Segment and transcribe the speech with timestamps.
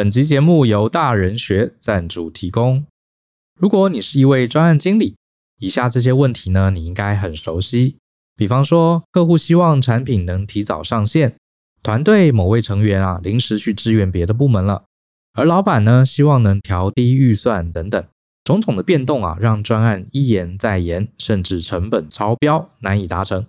[0.00, 2.86] 本集节目由大人学赞助提供。
[3.58, 5.14] 如果你是一位专案经理，
[5.58, 7.98] 以下这些问题呢，你应该很熟悉。
[8.34, 11.36] 比方说，客户希望产品能提早上线，
[11.82, 14.84] 团队某位成员啊临时去支援别的部门了，
[15.34, 18.02] 而老板呢希望能调低预算等等，
[18.42, 23.44] 种种的变动啊，让专案一延再延，甚至成本超标，难以达成。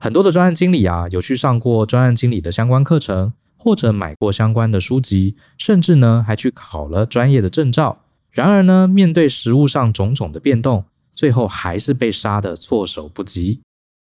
[0.00, 8.04] 很多的专案经理啊，有去上过专案经理的相关课程，或者买过相关的书籍，甚至呢还去考了专业的证照。
[8.30, 10.84] 然而呢，面对实务上种种的变动，
[11.14, 13.60] 最后还是被杀得措手不及。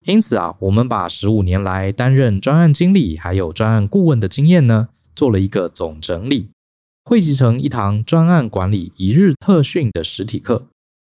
[0.04, 6.50] 因此啊，我们把十五年来担任专案经理还有专案顾问的经验呢，做了一个总整理，
[7.04, 10.66] 汇集成一堂专案管理一日特训的实体课。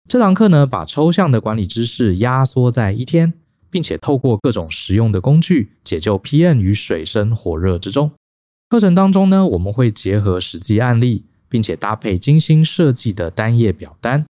[0.09, 3.35] 这堂课呢，把抽象的管理知识压缩在一天，
[3.69, 8.13] 并且透过各种实用的工具，解救 PM 于水深火热之中。
[8.69, 11.25] 课程当中呢，我们会结合实际案例。
[11.51, 14.27] 并且搭配精心设计的单页表单，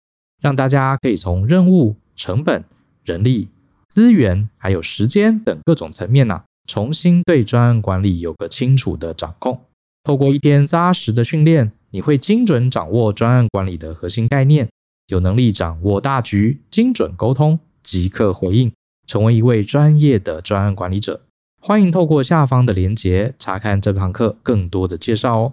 [0.42, 2.64] 让大家可以从任务、成本、
[3.04, 3.48] 人力、
[3.88, 9.60] 资源还有时间等各种层面呐、啊，重新对专案管理有个清楚的掌控。
[10.02, 14.68] 透过一天扎实的训练，你会精准掌握专案管理的核心概念，
[15.06, 18.72] 有能力掌握大局，精准沟通，即刻回应，
[19.06, 21.20] 成为一位专业的专案管理者。
[21.66, 25.52] 欢迎透过下方的连结查看这堂课更多的介绍哦。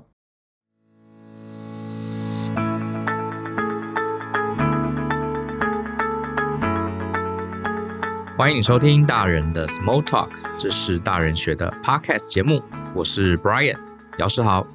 [8.37, 10.27] 欢迎收听大人的 Small Talk，
[10.59, 12.61] 这是大人学的 Podcast 节目，
[12.93, 13.77] 我是 Brian
[14.17, 14.67] 姚世豪。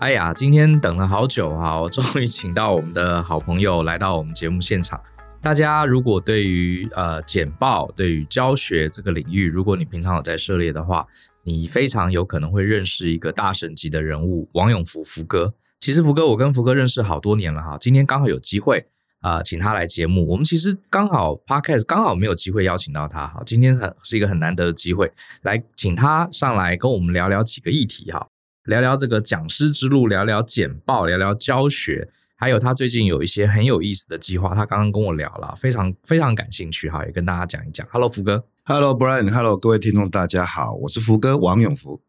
[0.00, 5.00] 哎呀，今天等了好久哈，我终于请到我们的好朋友来到我们节目现场。
[5.40, 11.06] 大家如果对于呃简报、对于教学这个领域，如果你平常有在涉猎的话，
[11.44, 15.54] 你非常有可能会认识一个大神级的人物王永福福哥。
[15.80, 18.86] 其实福哥，我跟福哥认识好多年了哈，今天刚好有机会。
[19.20, 25.10] 啊、呃，请他来节目，我们其实刚好 Podcast 刚好没有机会邀请到他，哈，今天很是一个很难得的机会，
[25.42, 28.28] 来请他上来跟我们聊聊几个议题，哈，
[28.66, 32.08] 聊聊这个讲师之路，聊聊简报，聊聊教学，
[32.40, 37.84] 还有他最近有一些很有意思的计划，他刚刚跟我聊了，非常非常感兴趣，哈，也跟大家讲一讲。
[37.90, 38.44] Hello，福哥。
[38.64, 42.00] Hello Brian，Hello 各位听众，大家好，我是福哥王永福。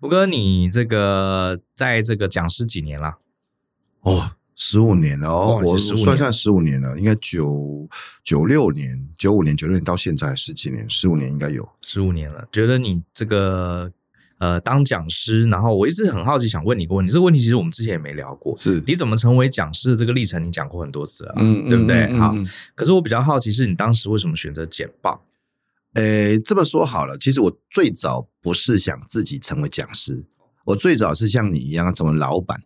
[0.00, 3.18] 福哥，你这个在这个讲师几年了？
[4.00, 4.32] 哦。
[4.58, 7.86] 十五年了哦，我算算十五年了，应该九
[8.24, 12.48] 九六年、九五年、九六年到现在十几年，十五年应该有十五年了。
[12.50, 13.92] 觉得你这个
[14.38, 17.10] 呃当讲师，然后我一直很好奇，想问你一个问题。
[17.10, 20.44] 这个问题其实我们之前也没聊过，是你怎么成为讲师的这个历程？
[20.46, 22.12] 你讲过很多次啊，嗯，对不对？
[22.18, 22.34] 好，
[22.74, 25.24] 可是我比较好奇，是你当时为什么选择简报？
[25.94, 30.24] 诶，这么说好了，其实我最早不是想自己成为讲师。
[30.66, 32.60] 我最早是像你一样成为老板，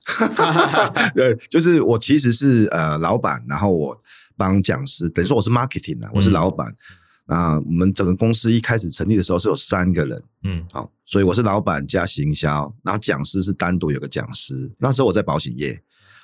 [1.15, 3.97] 对，就是我其实是呃老板，然后我
[4.39, 6.75] 帮讲师，等于说我是 marketing 啊，我是老板。
[7.27, 14.71] 那、嗯、我们整个公司一开始成立的时候是有三个人，嗯，好，所以我是老板加行销，然后讲师是单独有个讲师。
[14.79, 15.71] 那时候我在保险业，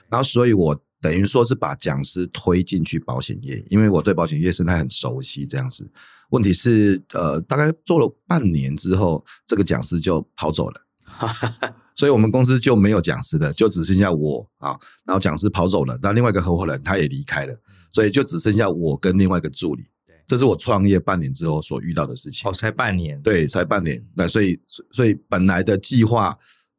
[0.09, 5.91] 然后所以我等于说是把讲师推进去保险业，因为我对保险业生态很熟悉，这样子。
[6.31, 10.81] 问题是，呃，大概做了半年之后，这个讲师就跑走了。
[11.97, 14.79] 所以我们公司就没有讲师的，就只剩下我啊。
[15.05, 17.61] 然后讲师跑走了，那另外一个合伙人他也离开了，
[17.91, 19.85] 所以就只剩下我跟另外一个助理。
[20.27, 22.51] 这是我创业半年之后所遇到的事情。
[22.51, 23.21] 哦，才半年？
[23.23, 24.05] 对，才半年。
[24.15, 24.59] 那所以，
[24.91, 26.37] 所以本来的计划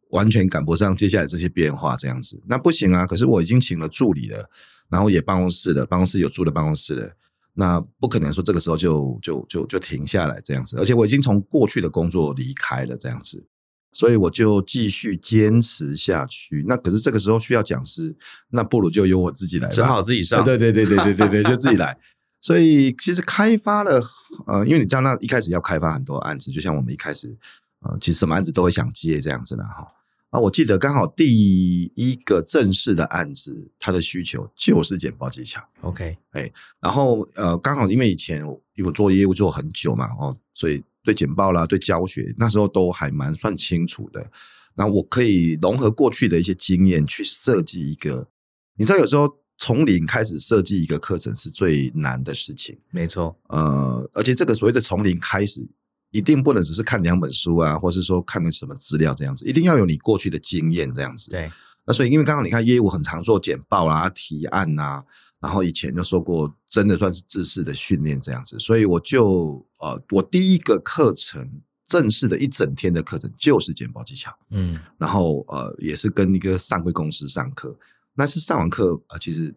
[0.09, 2.41] 完全赶不上接下来这些变化，这样子。
[2.47, 3.05] 那不行啊！
[3.05, 4.49] 可是我已经请了助理了，
[4.89, 7.11] 然后也办公室了，办公室有住的办公室了，
[7.53, 10.77] 那不可能说这个时候就就就就停下来这样子。
[10.77, 13.45] 而且我已经从过去的工作离开了，这样子。
[13.93, 16.63] 所以我就继续坚持下去。
[16.67, 18.15] 那可是这个时候需要讲师，
[18.49, 20.43] 那不如就由我自己来吧，只好自己上。
[20.43, 21.97] 对对对对对对对，就自己来。
[22.41, 24.01] 所以其实开发了，
[24.45, 27.37] 呃，因为你知道，那一开始要开发很多案子，就像我们一开始，
[27.81, 29.87] 呃，其实什么案子都会想接这样子的哈。
[30.29, 35.61] 啊，我记得刚好第一个正式的案子，它的需求就是简报技巧。
[35.81, 40.83] OK，哎，然后呃，刚好因为以前我因为做业务做很久嘛，哦，所以。
[41.03, 44.29] 对简报啦，对教学，那时候都还蛮算清楚的。
[44.75, 48.27] 那我可以融合过去的一些经验去设计一个。
[48.75, 52.77] 你知道，有时候从零开始设计一个课程是最难的事情。
[52.91, 55.67] 没错，呃，而且这个所谓的从零开始，
[56.11, 61.29] 一定不能只是看两本书啊，或是说看了什么资料这样子，一定要有你过去的经验这样子。
[61.29, 61.51] 对。
[61.85, 65.03] 那所以，因为刚刚你看业务很常做简报啊、提案啊。
[65.39, 71.47] 然后以前就说过，真的算是制式的训练这样子，所以我就呃，我第一个课程
[71.87, 77.77] 正式的一整天的课程就是简报技巧，嗯，然后呃也是跟一个上柜公司上课，
[78.17, 79.53] 那是上完课啊、呃，其实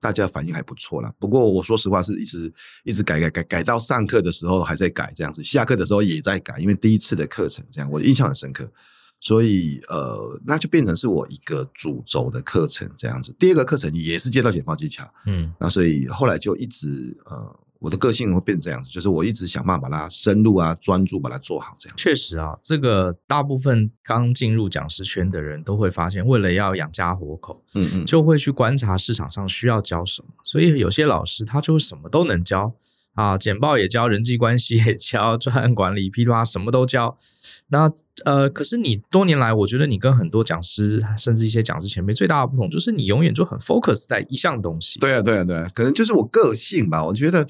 [0.00, 1.12] 大家反应还不错啦。
[1.18, 2.52] 不过我说实话是一直
[2.84, 8.70] 一直改改改改到上课的时候还在改这样子，下课的时候也在改，因为第一次的课程这样，我印象很深刻。
[9.18, 13.34] 所以呃，那就变成是我一个主轴的课程这样子。
[13.38, 21.96] 第二个课程也是接到简报技巧，嗯，那所以后来就一直呃，我的个性会变成这样子，就是我一直想办法把它深入啊、专注把它做好这样。
[21.96, 30.28] 确实啊，这个大部分刚进入讲师圈的人都会发现，为了要养家活口，嗯嗯，就会去观察市场上需要教什么。
[30.42, 32.74] 所以有些老师他就什么都能教
[33.14, 37.16] 啊，简报也教，人际关系也教，专案管理、噼里啪什么都教。
[37.68, 37.90] 那
[38.24, 44.98] 呃，可是你多年来，我觉得你跟很多讲师，甚至一些讲师前辈最大的不同，就是你永远就很 focus 在一项东西。
[44.98, 47.04] 对啊，对啊，对啊，可能就是我个性吧。
[47.04, 47.46] 我觉得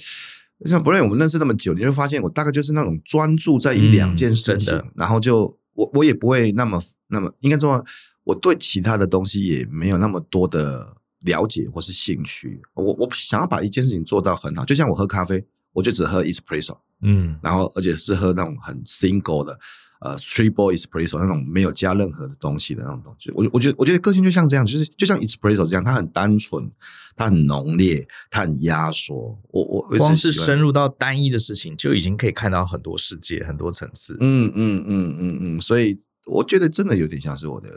[0.64, 7.84] 像 Brian，我们认识那么久，你会发现我大概就是那种专注在一两件事情，嗯、然后就我我也不会那么那么应该说，
[8.24, 12.60] 我对其他的东西也没有那么多的了解或是兴趣。
[12.74, 19.56] 我我想要把一件事情做到很好，就像我喝咖啡，我就只喝 espresso，嗯，然后而且是喝那种很 single 的。
[20.06, 26.70] 呃，Triple Espresso 那种没有加任何的东西的那种东西，我我觉得我觉得个性就像这样，就是就像 Espresso 这样，它很单纯，
[27.16, 29.36] 它很浓烈，它很压缩。
[29.50, 34.16] 我我光是深入到单一的事情，就已经可以看到很多世界，很多层次。
[34.20, 37.68] 嗯嗯嗯嗯嗯，所以我觉得真的有点像是我的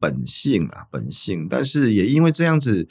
[0.00, 1.46] 本性啊，本性。
[1.48, 2.88] 但是也因为这样子，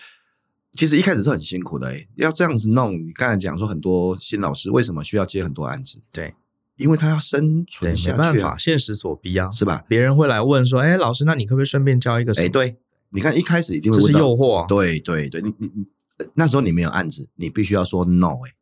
[0.73, 2.93] 其实一开始是很辛苦的，欸，要这样子弄。
[2.93, 5.99] 你刚才讲说很多新老师为什么需要接很多案子？
[6.11, 6.33] 对。
[6.77, 9.83] 因为他要生存下去，啊，没办法，现实所逼啊，是吧？
[9.87, 12.77] 别人会来问说：“哎，老师，那你可不可以顺便教一个什么？”哎，对，
[13.09, 15.87] 你看一开始一定会问这是诱惑，啊，对对对，你你你
[16.35, 18.53] 那时候你没有案子，你必须要说 no，哎，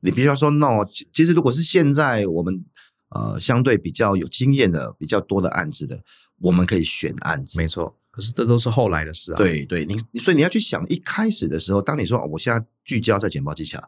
[0.00, 0.84] 你必须要说 no。
[1.12, 2.64] 其实如果是现在我们
[3.10, 6.00] 呃相对比较有经验的、比较多的案子的，
[6.40, 7.96] 我们可以选案子，没错。
[8.10, 9.36] 可是这都是后来的事啊。
[9.36, 13.82] 对对，你所以你要去想，一开始的时候，当你说我现在聚焦在简报技巧。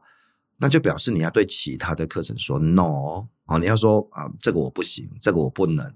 [0.58, 5.94] 那就表示你要对其他的课程说 no 哦，你要说啊，这个我不行，这个我不能，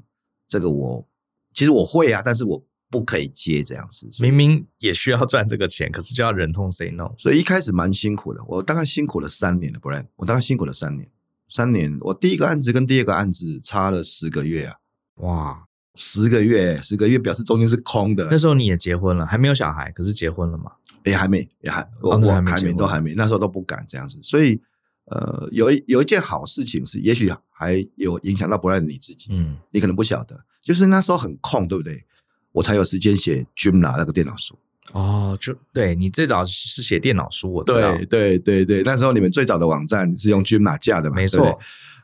[0.49, 1.07] 这个我
[1.53, 4.09] 其实我会啊，但是我不可以接这样子。
[4.21, 8.43] 明明也需要赚这个钱，可是就要忍痛 say no，所以一开始蛮辛苦的。
[8.47, 11.09] 我大概辛苦了三年了，不然我大概辛苦了三年。
[11.49, 14.77] 三年，我第一个案子跟第二个案子差了十个月啊！
[15.17, 15.65] 哇，
[15.95, 18.27] 十个月，十个月表示中间是空的。
[18.31, 20.73] 那时候你也结婚了，还没有小孩，可是结婚了吗？
[21.05, 24.61] 也还没，也还我我还没都还没，那时候都不敢这样子，所以
[25.07, 32.05] 呃，有一有一件好事情是，也许还有影响到不然你自己，嗯，你可能不晓得，就是那时候很空，对不对？
[32.53, 34.59] 我才有时间写 Joomla 那个电脑书。
[34.93, 41.17] 哦，就对你最早是写电脑书，我知道，对对对对，那时候你们最早的网站是用 Joomla 架的嘛？
[41.17, 41.59] 没错。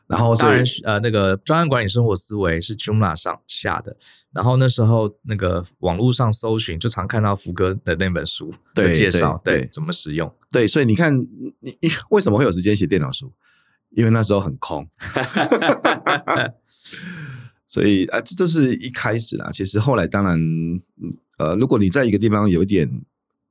[0.09, 3.95] 然后当然，呃，那个专案管理生活思维是 Joomla 上下的。
[4.31, 10.33] 然后那时候那个网络上搜寻，就常看到福哥的那本书的介绍，对，对，对怎么使用。
[10.51, 11.15] 对，所以你看，
[11.59, 13.31] 你你 为什么会有时间写电脑书？
[13.91, 14.89] 因为那时候很空。
[17.67, 19.51] 所以啊，这就是一开始啦。
[19.53, 20.39] 其实后来当然，
[21.37, 22.89] 呃，如果你在一个地方有一点，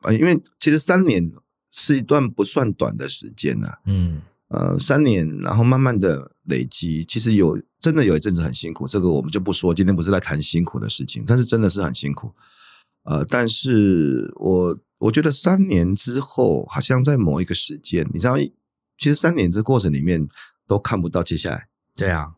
[0.03, 1.31] 呃，因为其实三年
[1.71, 3.79] 是一段不算短的时间呐。
[3.85, 4.23] 嗯。
[4.49, 9.75] 呃，三年，然后慢慢的累积，其实有真的有一阵子很辛苦，这个我们就不说。
[9.75, 12.33] 今天不是在谈辛苦的事情，但是真的是很辛苦。
[13.03, 20.26] 呃，但是我我觉得三年之后，好像在某一个时间，你知道，其实三年这过程里面
[20.67, 21.69] 都看不到接下来。
[21.95, 22.33] 对啊，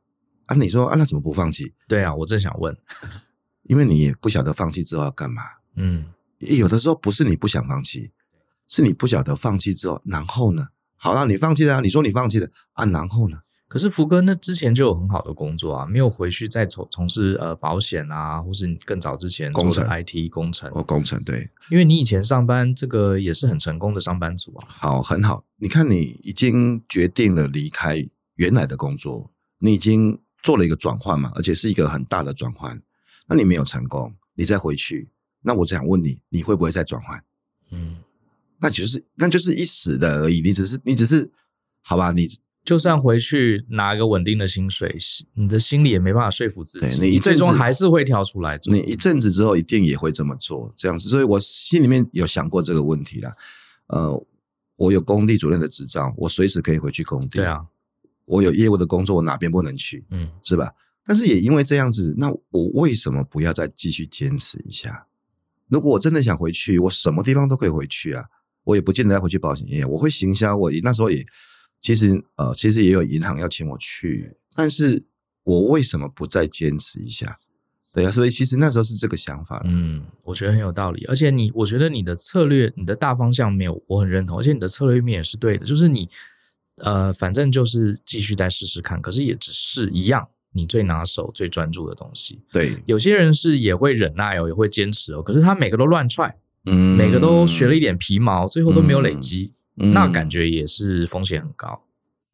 [0.46, 1.72] 啊，你说啊，那怎么不放弃？
[1.86, 2.76] 对啊，我正想问，
[3.70, 5.42] 因为你也不晓得放弃之后要干嘛。
[5.76, 6.06] 嗯，
[6.40, 8.10] 有的时候不是你不想放弃，
[8.66, 10.70] 是你不晓得放弃之后，然后呢？
[11.02, 13.38] 好了，你放弃了啊，你说你放弃了啊，然后呢？
[13.66, 24.66] 可是福哥那之前就有很好的工作啊，没有回去再从从事呃保险啊，或是更早之前工程 IT 工程哦，工程对，因为你以前上班这个也是很成功的上班族啊。
[24.68, 29.30] 好，很好，你看你已经决定了离开原来的工作，
[29.60, 32.78] 你已经做了一个转换嘛，而且是一个很大的转换。
[33.28, 35.08] 那你没有成功，你再回去，
[35.42, 37.22] 那我想问你，你会不会再转换？
[37.70, 37.98] 嗯。
[38.60, 41.30] 那就是那就是一时的而已，你只是你只是
[41.82, 42.12] 好吧？
[42.12, 42.28] 你
[42.62, 44.94] 就算回去拿一个稳定的薪水，
[45.34, 48.72] 你的心里也没办法说服自己，你最终还是会跳出来做。
[48.72, 51.08] 你一阵子之后一定也会这么做，这样子。
[51.08, 53.34] 所以我心里面有想过这个问题啦。
[53.86, 54.26] 呃，
[54.76, 57.38] 我有工地主任的执照，我随时可以回去工地。
[57.38, 57.64] 对啊，
[58.26, 60.04] 我有业务的工作，我哪边不能去？
[60.10, 60.72] 嗯，是吧？
[61.02, 65.06] 但是也因为这样子，那我为什么不要再继续坚持一下？
[65.68, 68.26] 如果我真的想回去，我什么地方都可以回去啊。
[68.70, 70.56] 我也不见得要回去保险业，我会行销。
[70.56, 71.26] 我那时候也
[71.80, 75.02] 其实呃，其实也有银行要请我去，但是
[75.42, 77.38] 我为什么不再坚持一下？
[77.92, 79.60] 对啊，所以其实那时候是这个想法。
[79.64, 81.04] 嗯，我觉得很有道理。
[81.06, 84.38] 而且你，我觉得你的策略，你的大方向没有，我很认同。
[84.38, 86.08] 而且你的策略面也是对的，就是你，
[86.76, 89.02] 呃，反正就是继续再试试看。
[89.02, 92.40] 可是也只是一样，你最拿手、最专注的东西。
[92.52, 95.20] 对，有些人是也会忍耐哦，也会坚持哦。
[95.20, 96.32] 可是他每个都乱踹，
[96.66, 101.84] 嗯，每个都学了一点皮毛，最后都没有累积，嗯，那感觉也是风险很高。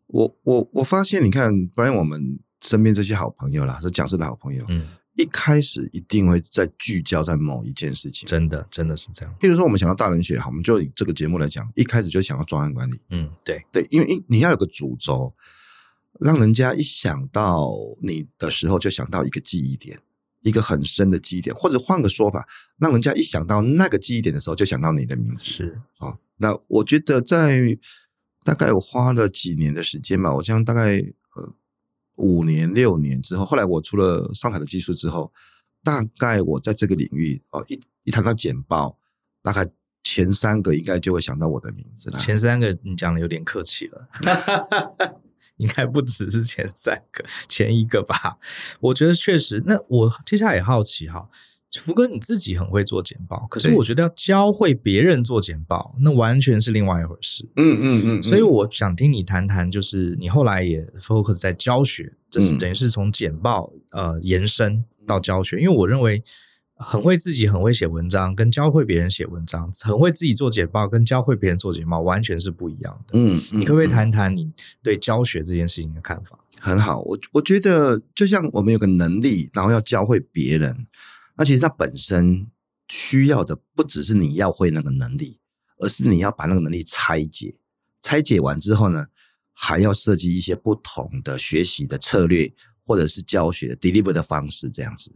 [0.07, 4.89] 我我我发现，你看，不然我们身边这些好朋友啦，是讲师的好朋友，嗯。
[5.19, 9.35] 一开始一定会在聚焦在某一件事情，真的真的是这样。
[9.41, 13.01] 譬如说，我们想到大人学，好，我们就以这个节目来讲，一开始就想到专案管理。
[13.09, 15.33] 嗯，对对，因为一你要有个主轴，
[16.21, 19.99] 让人家一想到你的时候就想到一个记忆点，
[20.47, 22.47] 一个很深的记忆点，或者换个说法，
[22.79, 25.45] 让人家一想到那个记忆点的时候就想到你的名字。
[25.45, 27.77] 是啊、哦，那我觉得在
[28.45, 30.99] 大概我花了几年的时间吧，我将大概
[31.35, 31.53] 呃。
[32.19, 35.31] 五年六年之后，后来我出了上海的技术之后，
[35.85, 38.97] 大概我在这个领域哦，一一谈到简报，
[39.43, 39.69] 大概
[40.03, 42.19] 前三个应该就会想到我的名字了。
[42.19, 44.09] 前三个你讲的有点客气了，
[45.57, 48.39] 应该不只是前三个，前一个吧？
[48.81, 49.63] 我觉得确实。
[49.67, 51.29] 那我接下来也好奇哈。
[51.79, 57.47] 福哥，你自己很会做简报，可是我觉得要教会别人做简报，那完全是另外一回事。
[57.57, 65.61] 嗯嗯嗯，所以我想听你谈谈，就是你后来也 focus 在教学，这是等于是从简报呃延伸到教学。
[65.61, 66.25] 因为我认为
[66.79, 73.19] 很会自己很会写文章，跟教会别人写文章，很会自己做简报，跟教会别人做简报完全是不一样的。
[73.19, 74.53] 嗯，你可不可以谈谈你
[74.83, 76.39] 对教学这件事情的看法？
[76.61, 80.87] 很好，我我觉得就像我们有个能力，然后要教会别人。
[81.37, 82.47] 那其实它本身
[82.89, 85.39] 需要的不只是你要会那个能力，
[85.79, 87.55] 而是你要把那个能力拆解。
[88.03, 89.07] 拆解完之后呢，
[89.53, 92.53] 还要设计一些不同的学习的策略，
[92.85, 95.11] 或者是教学的 deliver 的方式这样子。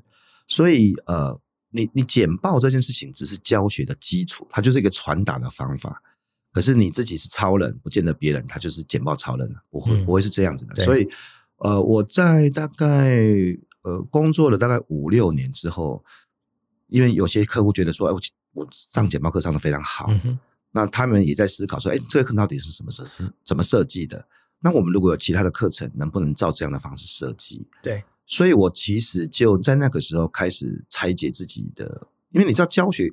[0.49, 1.40] 所以，呃，
[1.71, 6.03] 你你简报这件事情只是教学的基础，它就是一个传达的方法。
[6.53, 10.85] 可是你自己是超人，不见得别人他就是简报超人了，不会不会是这样子的。
[10.85, 11.09] 所以，
[11.57, 13.17] 呃，我在大概。
[13.83, 16.05] 呃，工作了大概五六年之后，
[16.89, 18.21] 因为有些客户觉得说，哎，我
[18.53, 20.39] 我上简报课上的非常好，嗯、
[20.73, 24.23] 那他们也在思考说，哎，这个课到底是什么设是怎么设计的？
[24.59, 27.67] 那我们如果有其他的课程，能不能照这样的方式设计？
[27.83, 33.13] 对，所以我其实就在那个时候开始拆解自己的，因为你知道教学，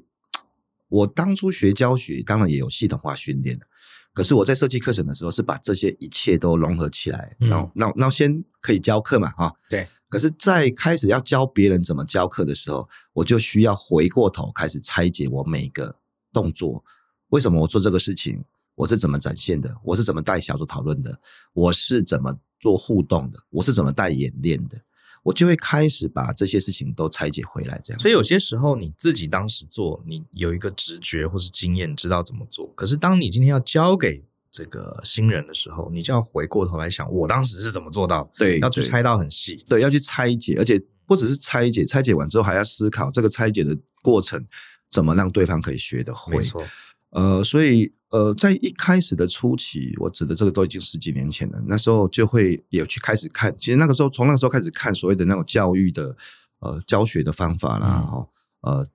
[0.90, 3.66] 我当初学教学，当然也有系统化训练的。
[4.14, 9.88] 可是我在设计课程的时候，是把这些一切都融合起来，然后，然后，然后先可以教课嘛，哈，对。
[10.08, 15.96] 可是，在开始要教别人怎么教课的时候，我就需要回过头开始拆解我每个
[16.32, 16.84] 动作。
[17.30, 18.44] 为什么我做这个事情？
[18.76, 19.76] 我是怎么展现的？
[19.84, 21.20] 我是怎么带小组讨论的？
[21.54, 23.40] 我是怎么做互动的？
[23.50, 24.78] 我是怎么带演练的？
[25.28, 28.00] 我就会开始把这些事情都拆解回来，这样。
[28.00, 32.72] 所以有些时候你自己当时做，你有一个直觉或是经验，知道怎么做。
[32.78, 38.32] 可是当你今天要交给这个新人的时候，你就要回过头来想，我当时是怎么做到？
[38.38, 44.48] 对，要去拆到很细，对，要去拆解，而且不只是拆解，拆解完之后还要思考这个拆解的过程，
[44.90, 46.38] 怎么让对方可以学得会。
[46.38, 46.66] 没错。
[47.12, 51.64] 呃，所以呃，在一开始的初期，我指的这个都已经十几年前了。
[51.68, 56.16] 那时候就会有去开始看，其实那个时候从那个时候开始看所谓的那种教育的
[56.60, 58.28] 呃教学的方法啦，哈、
[58.62, 58.88] 嗯，呃，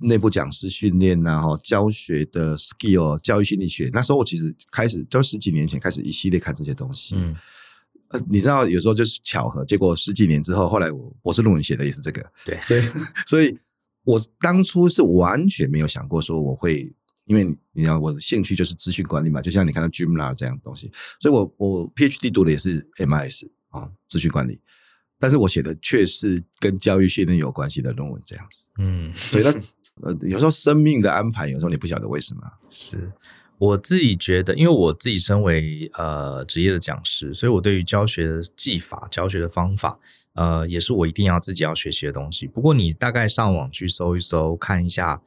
[0.00, 3.90] 内部讲师训练呐，哈，教学的 skill，教育心理学。
[3.92, 7.14] 那时候我其实开始就十几年前开始一系列看这些东西。
[7.16, 7.34] 嗯，
[8.08, 12.24] 呃，你知道有时候就是巧合，结果十几年之后，后来我博士论文写的也是这个。
[12.44, 12.82] 对，所以
[13.26, 13.58] 所以
[14.04, 16.90] 我当初是完全没有想过说我会。
[17.28, 24.58] 因为你要我的兴趣就是资讯管理嘛，就像你看到 Joomla 这样的东西，所以我我 PhD 读的也是 MIS 啊，资讯管理，
[25.18, 28.64] 但是我写的却是跟教育训练有关系的论文这样子。
[28.78, 29.54] 嗯，所以呢，
[30.02, 32.40] 呃，有时候生命的安排，有时候你不晓得为什么。
[32.70, 33.12] 是
[33.58, 39.98] 我自己觉得，因为我自己身为呃职业的讲师，所以我对于教学的技法、教学的方法，
[40.32, 42.46] 呃，也是我一定要自己要学习的东西。
[42.46, 45.20] 不过你大概上网去搜一搜，看一下。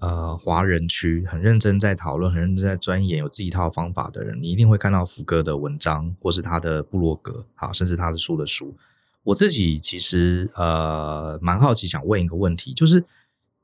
[0.00, 8.76] 呃，华人区很认真在讨论，很认真在钻研，有自己一套方法的人，你一定会看到福哥的文章，或是他的部落格，好，甚至他的书的书。
[9.24, 13.04] 我自己其实呃蛮好奇，想问一个问题，就是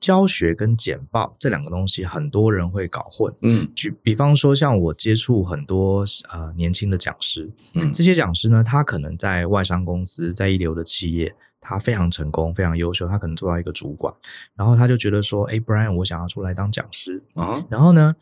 [0.00, 3.32] 教学跟简报这两个东西，很多人会搞混。
[3.42, 11.34] 嗯，举比方说，像我接触很多呃年轻的讲师，嗯，这些讲师呢，他可能在外商公司，在一流的企业。
[11.64, 14.14] 他非常成功，非常优秀，他可能做到一个主管，
[14.54, 18.14] 然后他就觉得说：“哎，Brian，我想要出来当讲师。”啊，然后呢，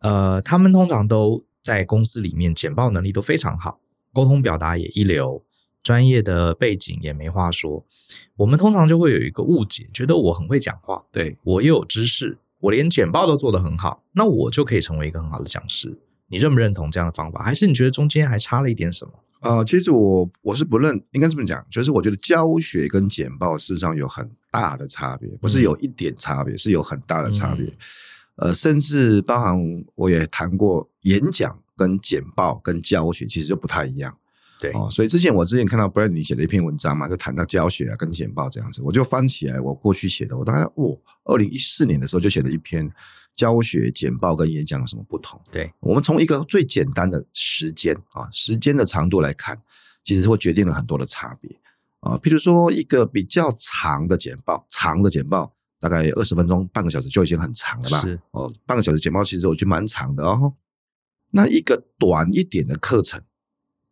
[0.00, 3.78] 呃，他们通常都在公司里面简报能力都非常好，
[4.12, 5.42] 沟通表达也一流，
[5.82, 7.86] 专业的背景也没话说。
[8.36, 15.96] 我们通常就会有一个误解，觉得我很会讲话，对，我又有知识，我连简报都做得很好，那我就可以成为一个很好的讲师。
[16.30, 17.42] 你认不认同这样的方法？
[17.42, 19.12] 还是你觉得中间还差了一点什么？
[19.40, 27.64] 呃，其实我我是不认，应该这么讲，就是我觉得教学跟简报事实上有很大的差别，不是有一点差别，嗯、是有很大的差别。
[28.36, 29.56] 嗯、呃，甚至包含
[29.94, 34.16] 我也谈过演讲跟简报跟教学其实就不太一样。
[34.60, 42.90] 对哦，所以之前我之前看到 Brad 你写的一篇文章嘛，就谈到教学啊跟简报这样子，我就翻起来我过去写的，我大概哦，二零一四年的时候就写了一篇
[43.36, 45.40] 教学简报跟演讲有什么不同。
[45.52, 49.56] 对，我们从一个最简单的时间啊，时间的长度来看，
[50.02, 51.56] 其实会决定了很多的差别
[52.00, 52.18] 啊。
[52.18, 58.00] 譬如说一个比较长的简报，长的简报大概二十分钟、半个小时就已经很长了吧？
[58.00, 60.54] 是哦，半个小时简报其实我觉得蛮长的哦。
[61.30, 63.22] 那一个短一点的课程。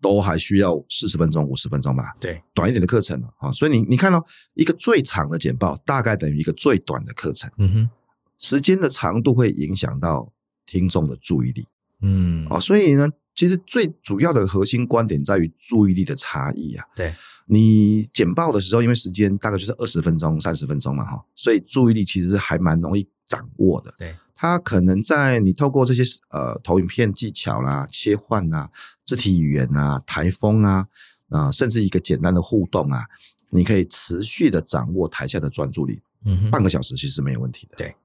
[0.06, 2.14] 都还需要四十分钟、五十分钟吧？
[2.20, 7.50] 对，短一点的课程啊，所以你你看到一个最长的简报，大概等于一个最短的课程。
[7.58, 7.90] 嗯哼，
[8.38, 10.32] 时间的长度会影响到
[10.64, 11.66] 听众的注意力。
[12.02, 16.84] 嗯，哦，所以呢，其实最主要的核心观点在于注意力的差异啊。
[16.94, 17.12] 对，
[17.46, 23.92] 你简报的时候，因为时间大概就是二十分钟、三十分钟嘛，哈，所以注意力其实还蛮容易掌握的。
[23.98, 24.14] 对。
[24.36, 28.70] 他可能在你透过这些呃投影片技巧啦、切换啊、
[29.04, 30.86] 肢体语言啊、台风啊
[31.30, 33.06] 啊、呃，甚至一个简单的互动啊，
[33.50, 36.02] 你可以持续的掌握台下的专注力。
[36.26, 37.76] 嗯，半个小时其实没有问题的。
[37.78, 37.96] 对，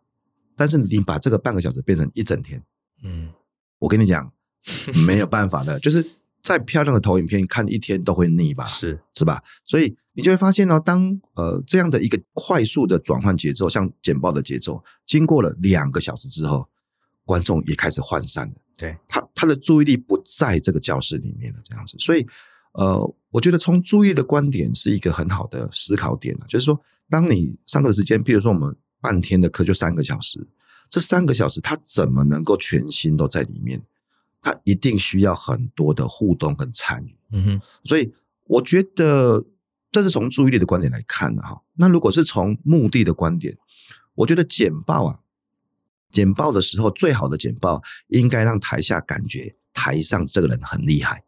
[0.56, 2.64] 但是你把这个半个小时变成一整天，
[3.04, 3.30] 嗯，
[3.80, 4.32] 我跟你讲，
[5.06, 6.04] 没有办法的，就是。
[6.44, 8.66] 再漂亮的投影片，看一天都会腻吧？
[8.66, 9.42] 是是吧？
[9.64, 16.68] 所以你就会发现呢、哦，当呃这样的一个快速的转换节奏，像简报的节奏，经过了两个小时之后，
[17.26, 18.54] 观众也开始涣散了。
[18.78, 21.96] 对，他他的注意力不在这个教室里面了，这样子。
[22.00, 22.26] 所以
[22.74, 30.48] 呃，我觉得从注意的观点是一个很好的思考点，就是说，当你上课的时间，比如说我们半天的课就三个小时，
[30.90, 33.82] 这三个小时他怎么能够全心都在里面？
[34.42, 38.12] 他一定需要很多的互动跟参与，嗯哼，所以
[38.46, 39.46] 我觉得
[39.92, 41.62] 这是从注意力的观点来看的哈。
[41.76, 43.58] 那如果是从目的的观点，
[44.16, 45.20] 我觉得简报啊，
[46.12, 51.24] 简报的时候最好的简报应该让台下感觉台上这个人很厉害。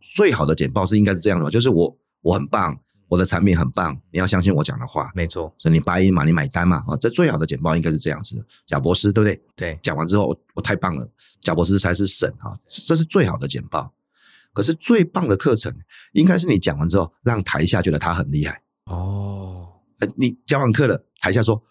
[0.00, 2.80] 最好的简报是应该是这样的吧，就是我我很棒。
[3.12, 5.12] 我的产品很棒，你要相信我讲的话。
[5.14, 8.46] 没错，所以你八一嘛，你买单嘛，啊，这最好的简报应该是这样子的。
[8.66, 9.42] 贾博士，对不对？
[9.54, 11.06] 对，讲完之后我，我太棒了，
[11.42, 13.92] 贾博士才是神啊，这是最好的简报。
[14.54, 15.70] 可是最棒的课程，
[16.12, 18.62] 应该是你讲完之后，让台下觉得他很厉害。
[18.86, 19.68] 哦，
[20.16, 21.62] 你讲完课了，台下说。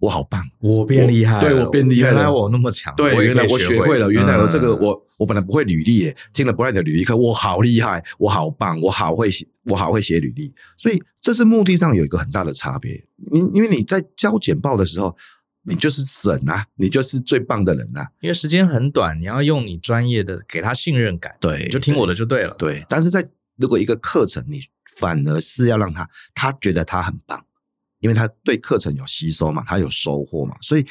[0.00, 13.04] 我好棒，我变厉害，对，我变厉害了，原来我那么强，对，原来我学会了，原来我这个我、嗯、我本来不会履历耶，听了 Brad 的履历课，我好厉害，我好棒，我好会写，我好会写履历，所以这是目的上有一个很大的差别。
[13.30, 15.14] 因因为你在交简报的时候，
[15.64, 22.82] 你就是神啊，你就是最棒的人啊，因为时间很短，你要用你专业的给他信任感，对，就听我的就对了，对。
[22.88, 24.60] 但是在如果一个课程，你
[24.96, 27.44] 反而是要让他他觉得他很棒。
[28.00, 30.84] 因为他对课程有吸收嘛，他有收获嘛，所以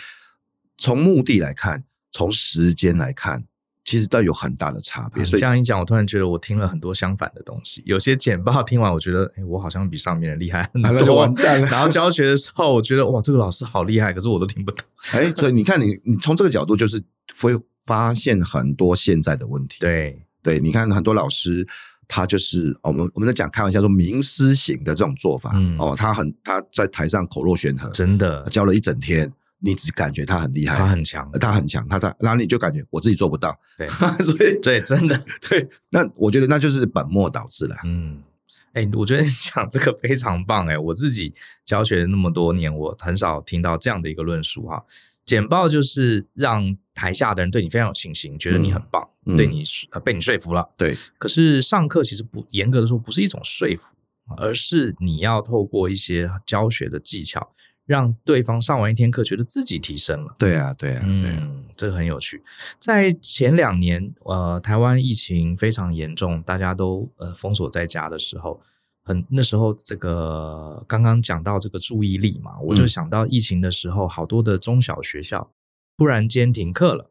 [0.78, 3.43] 从目的来看，从时间来看，
[3.84, 5.26] 其实都有很大的差别。
[5.26, 7.82] 所以这样一讲，我突然觉得我听了很多相反的东西。
[7.86, 11.15] 有些简报听完，我觉得，哎，我好像比上面的厉害很多。
[11.15, 11.67] 完蛋了。
[11.67, 14.86] 然后教学的时候，我觉得，哇，这个老师好厉害，可是我都听不懂。
[15.12, 17.04] 哎，所以你看你，你你从这个角度，就是
[17.41, 19.78] 会发现很多现在的问题。
[19.80, 21.67] 对对，你看很多老师。
[22.12, 28.43] 他就是我们我们在讲开玩笑说名师型的这种做法，嗯、哦，他很他在台上口若悬河，真的。
[28.45, 33.88] 教了一整天，你只感觉他很厉害，他很强，他很强，他在，然后你就感觉我自己做不到，对，
[34.26, 35.24] 所以对，真的。
[35.48, 38.24] 对，那我觉得那就是本末倒置了，嗯，
[38.74, 41.32] 哎、欸，我觉得你讲这个非常棒，哎，我自己
[41.63, 44.84] 教学那么多年，我很少听到这样的一个论述哈。
[45.30, 49.62] 简报就是让台下的人对你非常有信心，觉得你很棒，嗯、对你
[50.04, 50.68] 被你说服了。
[50.76, 53.94] 对，可是上课其实不严格的说不是一种说服，
[54.38, 57.54] 而是你要透过一些教学的技巧，
[57.86, 60.36] 让对方上完一天课觉得自己提升了。
[60.39, 62.42] 对啊，对啊，对啊，嗯，这个很有趣。
[62.80, 68.60] 在前两年，呃，台湾疫情非常严重，大家都呃封锁在家的时候。
[69.10, 75.50] 很那时候，这个刚刚讲到这个注意力嘛，我就想到疫情的时候，好多的中小学校
[75.98, 77.10] 突然间停课了，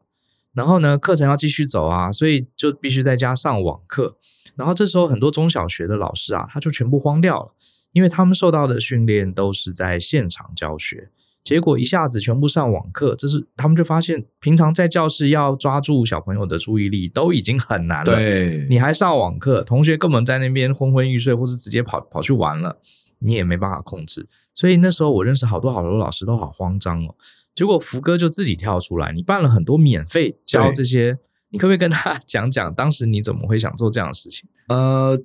[0.53, 4.15] 然后呢，课程要继续走啊，所以就必须在家上网课。
[4.55, 7.53] 然后这时候，很多中小学的老师啊，他就全部慌掉了，
[7.91, 11.11] 因为他们受到的训练都是在现场教学，
[11.43, 22.77] 结果一下子全部上网课，这是他们就发现，平常在教室要抓住小朋友的注意力都已经很难了，对，你还上网课，同学根本在那边昏昏欲睡，或是直接跑跑去玩了，
[23.19, 24.27] 你也没办法控制。
[24.53, 27.15] 所以那时候我认识好多好多老师都好慌张哦。
[27.55, 31.17] 结果福哥就自己跳出来，你办了很多免费教这些，
[31.49, 34.47] 你可不可以跟他 讲讲，当时你怎么会想做这样的事情？
[34.67, 35.19] 呃。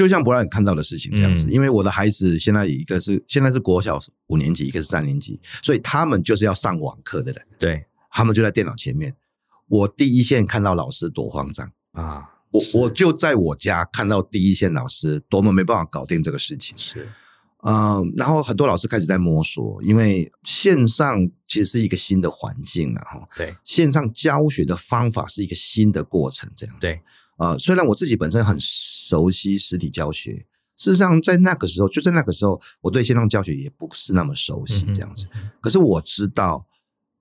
[0.00, 7.46] 就像不让你看到的事情这样子，嗯、因为我的孩子现在一个是现在是国小五年级，一个是三年级，所以他们就是要上网课的人。
[7.58, 9.14] 对，他们就在电脑前面。
[9.68, 12.30] 我第一线看到老师多慌张啊！
[12.50, 16.74] 我我就在我家看到第一线老师多么没办法搞定这个事情。
[16.78, 17.06] 是，
[17.64, 23.28] 嗯，然后很多老师开始在摸索，因为线上其实是一个新的环境了哈。
[23.36, 26.80] 对，线上教学的方法是一个新的过程，这样子。
[26.80, 27.02] 对。
[27.40, 35.26] 啊、呃，虽然我自己本身很熟悉实体教学，事实上在那个时候，就在那个时候，我对线上教学也不是那么熟悉这样子。
[35.34, 36.66] 嗯、可是我知道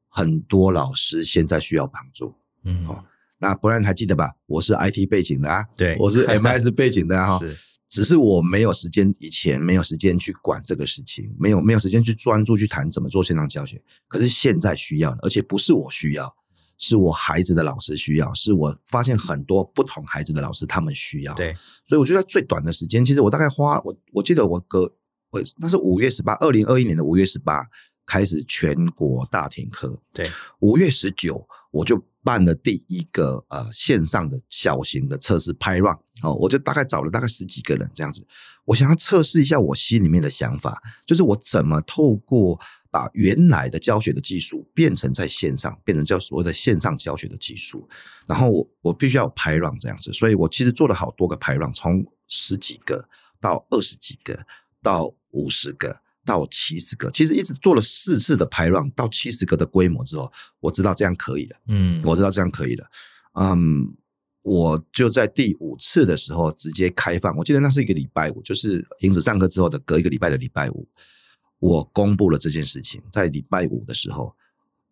[0.09, 2.35] 很多老师现在需要帮助。
[2.65, 3.05] 嗯哼，哦，
[3.37, 4.33] 那不然还记得吧？
[4.45, 7.39] 我是 IT 背景的啊，对，我是 MS 背景的哈、啊。
[7.39, 13.81] 是，只是我没有时间，以前没有时间去管这个事情，没有没有时间去专注去谈怎么做线上教学。
[14.09, 16.35] 可是现在需要的，而且不是我需要。
[16.79, 21.53] 是我孩子的老师需要，是我发现很多不同孩子的老师他们需要，对，
[21.85, 24.91] 所以我觉得在最短的时间，其实我大概花我我记得我隔
[25.29, 27.67] 我那是五月十八，二零二一年的五月十八
[28.05, 30.25] 开始全国大停课，对，
[30.59, 38.25] 五月十九我就办了第一个呃线上的小型的测试 Pi Run 哦，我就大概找了大概十几个人这样子，
[38.63, 42.57] 我想要测试一下我心里面的想法，就是我怎么透过。
[42.91, 47.87] 把原来的教学的技术变成在线上，变成叫所谓的线上教学的技术，
[48.27, 53.07] 然后我我必须要有 Pi Run 这样子，所以我其实做了好多个 Pi Run，从十几个
[53.39, 54.45] 到二十几个，
[54.81, 62.85] 到五十个，到七十个，其实一直做了四次的 Pi Run 到七十个的规模之后，我知道这样可以了，嗯，我知道这样可以了，
[63.33, 63.95] 嗯，
[64.41, 70.87] 我就在第五次的时候直接开放，我记得那是一个礼拜五，就是停止上课之后的隔一个礼拜的礼拜五。
[71.59, 74.33] 我公布了这件事情，在礼拜五的时候，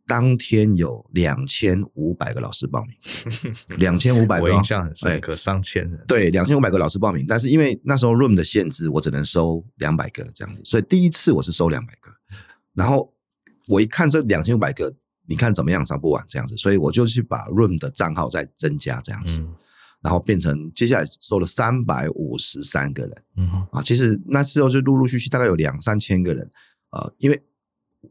[0.06, 2.96] 当天有两千五百个老师报名，
[3.78, 6.04] 两千五百个，我印象很深刻，上千人。
[6.08, 12.12] 对，两千五百个老师报名，但是因为那时候 room 的限制，我只能收两百个这样子，所以第一次我是收两百个。
[12.74, 13.14] 然后
[13.68, 14.94] 我一看这两千五百个，
[15.26, 19.42] 你看怎么样，涨不完这样子，所以我就去把 room 的账号再增加这样子。
[19.42, 19.56] 嗯
[20.08, 26.50] 然后变成接下来收了三百五十三个人，嗯啊，其实那时候就陆陆续续大概有两三千个人，
[26.92, 27.44] 呃，因为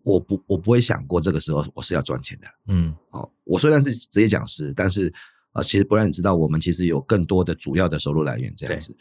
[0.02, 5.10] 我不我不会想过这个时候我是要赚钱的，嗯，哦，我虽然是职业讲师，但是
[5.52, 8.98] 呃，其实不让你知道，我们其实有更多的主要的收入来源这样子，对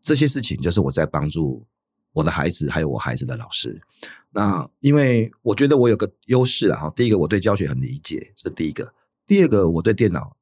[0.00, 1.66] 这些事情就是我在帮助
[2.12, 3.82] 我的孩子还有我孩子的老师。
[4.30, 8.94] 那因为我觉得我有个优势啊，哈，第一个我对教学很理解，这是第一个，
[9.26, 10.36] 第二个我对电脑。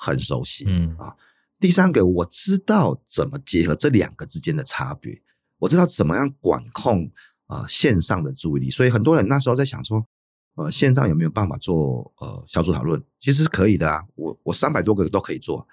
[0.00, 1.12] 很熟悉，嗯啊。
[1.60, 5.20] 第三个，我知道怎么结合这两个之间的差别，
[5.58, 7.10] 我知道怎么样管控
[7.46, 8.70] 啊、呃、线上的注意力。
[8.70, 10.06] 所以很多人那时候在想说，
[10.54, 13.02] 呃，线上有没有办法做呃小组讨论？
[13.18, 15.66] 其实是可以的啊，我我三百多个都可以做。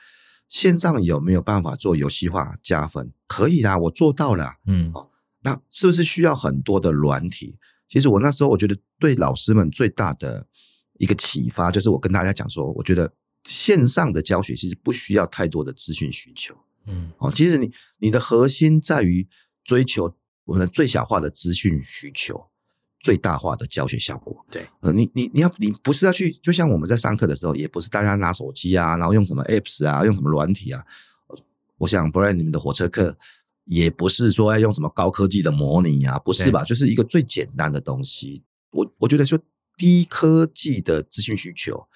[0.48, 3.14] 线上有没有办法做游戏化加分？
[3.28, 4.56] 可以啊，我做到了。
[4.66, 5.10] 嗯，哦，
[5.42, 7.58] 那是不是需要很多的软体？
[7.88, 10.48] 其实我那时候我觉得对老师们最大的
[10.94, 13.14] 一个启发，就是我跟大家讲说，我觉得。
[13.46, 16.56] 线上的教学其实不需要太多的资讯需求，
[16.88, 19.28] 嗯，哦，其实你你的核心在于
[19.64, 22.48] 追求我们最小化的资讯需求，
[23.00, 24.44] 最大化的教学效果。
[24.50, 30.84] 对，呃，你你你要你不是要去，就像我们在上课的时候，也不是大家拿手机啊，然后用什么 apps 啊，用什么软体啊。
[31.78, 33.16] 我想，不然你们的火车课
[33.66, 36.64] 也不是说要用什么高科技的模拟啊，不是吧？
[36.64, 38.42] 就是一个最简单的东西。
[38.72, 39.38] 我我觉得说
[39.78, 41.88] 低科技的资讯需求，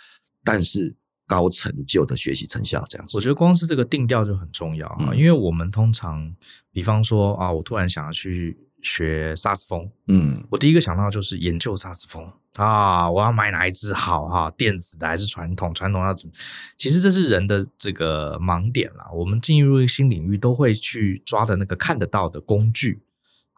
[0.44, 0.96] 但是。
[1.30, 5.10] 高成就的学习成效，这样子，我觉得光是这个定调就很重要啊。
[5.12, 6.34] 嗯、因为我们通常，
[6.72, 15.72] 比方说啊，我突然想要去学萨斯风，嗯，我第一个想到就是研究萨斯风啊，我要买哪一支好哈、啊，电子的还是传统？
[15.74, 16.34] 传统要怎么？
[16.76, 19.06] 其实这是人的这个盲点啦。
[19.14, 23.04] 我们进入一个新领域，都会去抓的那个看得到的工具。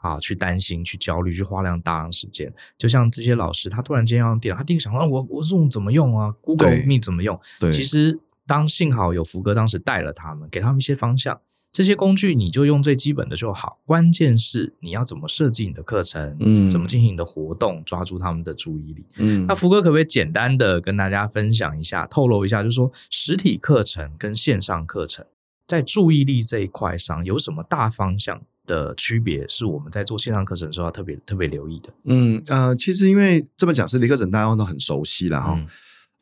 [0.02, 7.40] 啊，去担心、去焦虑、去花量大量时间，就像这些老师，他突然间要用电脑，他第一个想啊我，我 Zoom 怎么用啊？Google Meet 怎么用？
[7.60, 11.40] 对，其实当幸好有福哥当时带了他们，给他们一些方向，
[11.72, 13.80] 这些工具你就用最基本的就好。
[13.86, 19.06] 关键是你要怎么设计你的课程，嗯，怎么进行你的活动，抓住他们的注意力。
[19.18, 25.24] 嗯，那福哥可不可以简单的跟大家分享一下，透露一下，就是说实体课程跟线上课程
[25.68, 28.42] 在注意力这一块上有什么大方向？
[28.66, 31.94] 的区别是我们在做线上课程的时候要特别特别留意的？
[32.06, 35.56] 嗯呃，其实因为这么讲，实体课程大家都很熟悉了哈。
[35.58, 35.68] 嗯、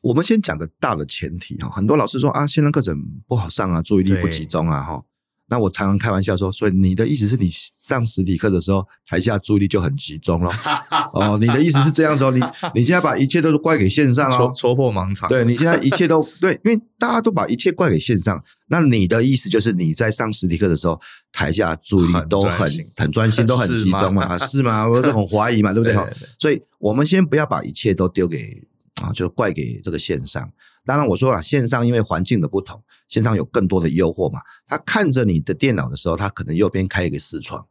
[0.02, 2.96] 我们先讲个大的前提哈，很多老师说啊，线上课程
[3.28, 5.04] 不好上啊，注意力不集中啊哈。
[5.50, 10.52] 那我常常开玩笑说，所以你的意思是你上实体课的时候，台下注意力就很集中了
[11.14, 11.38] 哦？
[11.40, 12.32] 你的意思是这样子哦？
[12.32, 12.40] 你
[12.76, 15.28] 你现在把一切都是怪给线上哦，戳戳破盲肠。
[15.28, 18.42] 对，你现在一切都对，因为大家都把一切怪给线上。
[18.68, 21.00] 那你的意思就是你在上实体课的时候，
[21.32, 24.38] 台下注意力都很很专心，都很集中嘛？
[24.38, 24.88] 是吗？
[24.88, 25.94] 我就很怀疑嘛，对不对？
[25.98, 28.62] 对对对，所以我们先不要把一切都丢给
[29.02, 30.48] 啊，就怪给这个线上。
[30.90, 34.40] 当然，我说了，线上因为环境的不同，线上有更多的诱惑嘛。
[34.66, 37.64] 他看着你的电脑的时候，他可能右边开一个视窗，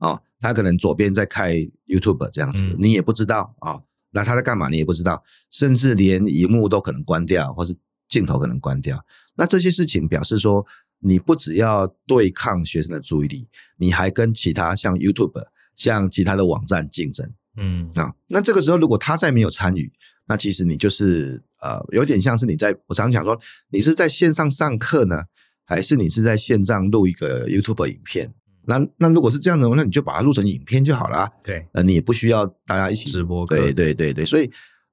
[0.00, 1.54] 哦，他可能左边在开
[1.86, 3.84] YouTube 这样子，嗯、你也不知道啊、哦。
[4.10, 7.74] 那他在干嘛，你也不知道，甚至连荧幕都可能关掉，或是
[8.10, 9.02] 镜头可能关掉。
[9.36, 10.66] 那这些事情表示说，
[10.98, 17.32] 你不只要对抗学生的注意力，你还跟其他像 YouTube、像其他的网站竞争。
[17.56, 19.90] 嗯啊，那这个时候如果他再没有参与，
[20.26, 23.38] 那其实你就是呃，有点像是你在我常讲说，
[23.70, 25.24] 你是在线上上课呢，
[25.64, 28.32] 还是你是在线上录一个 YouTube 影片？
[28.64, 31.30] 那那如果是这样的话，那你就把它录成影片就好了啊。
[31.42, 33.46] 对，呃，你也不需要大家一起直播。
[33.46, 34.50] 对对对对，所以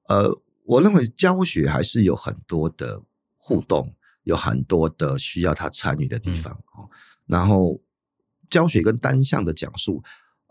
[0.09, 0.29] 呃，
[0.65, 3.01] 我认为教学还是有很多的
[3.37, 6.83] 互动，有很多的需要他参与的地方哦。
[6.83, 6.89] 嗯、
[7.27, 7.79] 然后
[8.49, 10.03] 教学跟单向的讲述，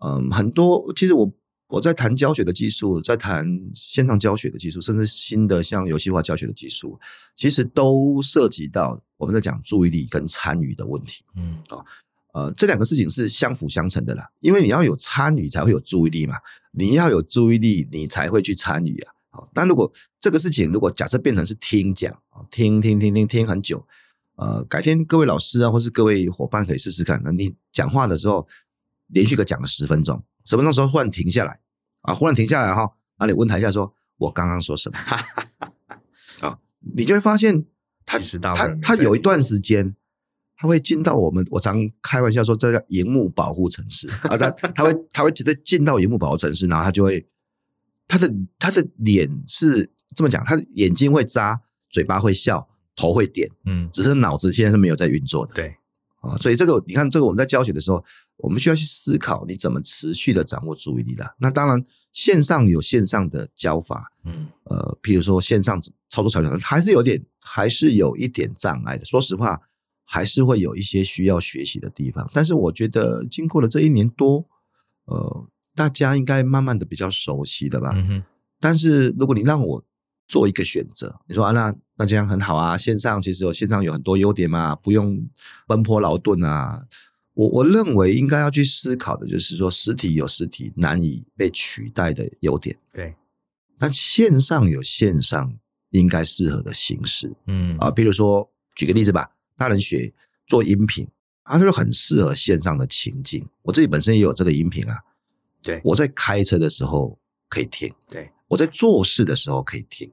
[0.05, 1.31] 嗯、呃，很多其实我。
[1.69, 6.99] 我在谈教学的技术，在谈线上教学的技术，甚至新的像游戏化教学的技术，
[7.35, 11.25] 其实都涉及到我们在讲注意力跟参与的问题。
[11.35, 11.85] 嗯啊，
[12.35, 16.37] 呃，这两个事情是相辅相成的啦，因为你要有参与才会有注意力嘛，
[16.71, 19.13] 你要有注意力，你才会去参与啊。
[19.31, 23.85] 好，但如果这个事情如果假设变成是听讲啊，听听听听听很久，
[24.37, 28.47] 呃，改天各位老师啊，或是各位伙伴可以试试看，那你讲话的时候
[29.09, 30.23] 连续个讲了十分钟。
[30.47, 31.61] 什么那时候忽然停下来
[32.03, 32.15] 啊？
[32.15, 34.97] 忽然停下来哈，啊，你问台下说：“我刚刚说什么？”
[36.41, 36.59] 啊，
[36.95, 37.65] 你就会发现
[38.05, 38.19] 他
[38.55, 39.97] 他他有一段时间
[40.57, 47.27] 他会进到我们，我常开玩笑说这叫荧幕保护城市啊，他 他会他会直接进到荧幕保护城市，然后他就会
[48.07, 55.77] 他的他的脸是这么讲，他的眼睛会眨，嘴巴会笑，头会点，嗯，只是脑子现在是没有在运作的，对
[56.21, 58.05] 啊，所以这个你看，这个我们在教学的时候。
[58.39, 61.35] 我们需要去思考你怎么持续的掌握注意力的。
[61.39, 69.05] 那当然，线上有线上的教法，嗯，呃，譬如说线上操作操作还是有点，还是有一点障碍的。
[69.05, 69.61] 说实话，
[70.05, 72.29] 还是会有一些需要学习的地方。
[72.33, 74.47] 但是我觉得，经过了这一年多，
[75.07, 77.93] 呃，大家应该慢慢的比较熟悉的吧。
[77.95, 78.23] 嗯。
[78.61, 79.85] 但是如果你让我
[80.29, 85.27] 做一个选择，你说啊，那那这样很好啊，线上其实有线上有很多优点嘛，不用
[85.67, 86.87] 奔波劳顿啊。
[87.37, 93.15] 我我认为应该要去思考的就是说，实体有实体难以被取代的优点，对。
[93.79, 95.55] 但线上有线上
[95.91, 100.11] 应该适合的形式，嗯啊，比如说举个例子吧，大人学
[100.47, 101.07] 做音频，
[101.45, 103.47] 它就很适合线上的情境。
[103.61, 104.97] 我自己本身也有这个音频啊，
[105.63, 105.79] 对。
[105.85, 107.19] 我在开车的时候
[107.51, 108.31] 可以听，对。
[108.49, 110.11] 我在做事的时候可以听。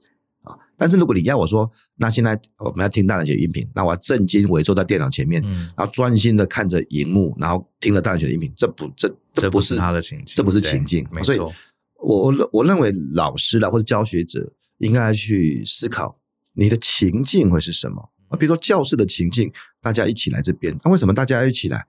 [0.84, 0.86] 啊！
[0.86, 11.08] 但是如果你要我说，那现在我们要听大人学音频，那我要正襟危坐在电脑前面，嗯、然后专心的看着荧幕，然后听了大人学的音频，这不这这不是他的情境，这不是情境。
[11.10, 11.52] 没错，所以
[12.00, 16.20] 我我认为老师啦或者教学者应该去思考
[16.52, 18.36] 你的情境会是什么啊？
[18.36, 19.50] 比如说教室的情境，
[19.82, 21.88] 大家一起来这边，那为什么大家要一起来？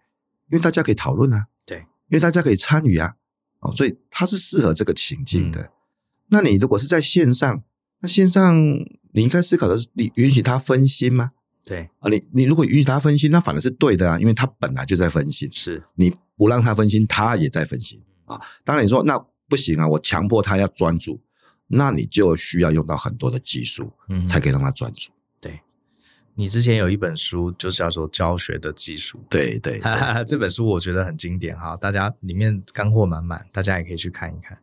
[0.52, 3.14] 因为大家可以讨论啊，对，因为大家可以参与啊，
[3.61, 5.61] 哦，所以它是适合这个情境的。
[5.61, 5.70] 嗯、
[6.28, 7.64] 那你如果是在线上。
[8.04, 8.54] 那线上，
[9.12, 11.30] 你应该思考的是，你允许他分心吗？
[11.64, 15.48] 对啊，你你如果允许他分心，那反而是对的啊，因为他本来就在分心。
[15.50, 18.38] 是，你不让他分心，他也在分心啊。
[18.62, 21.18] 当然你说那不行啊，我强迫他要专注，
[21.68, 25.10] 那你就需要用到很多的技术，嗯，才可以让他专注。
[25.40, 25.62] 对，
[26.34, 29.18] 你之前有一本书，就是叫做《教学的技术》。
[29.30, 34.58] 对对，对这本书我觉得很经典哈，大家里面干货满满，大家也可以去看一看。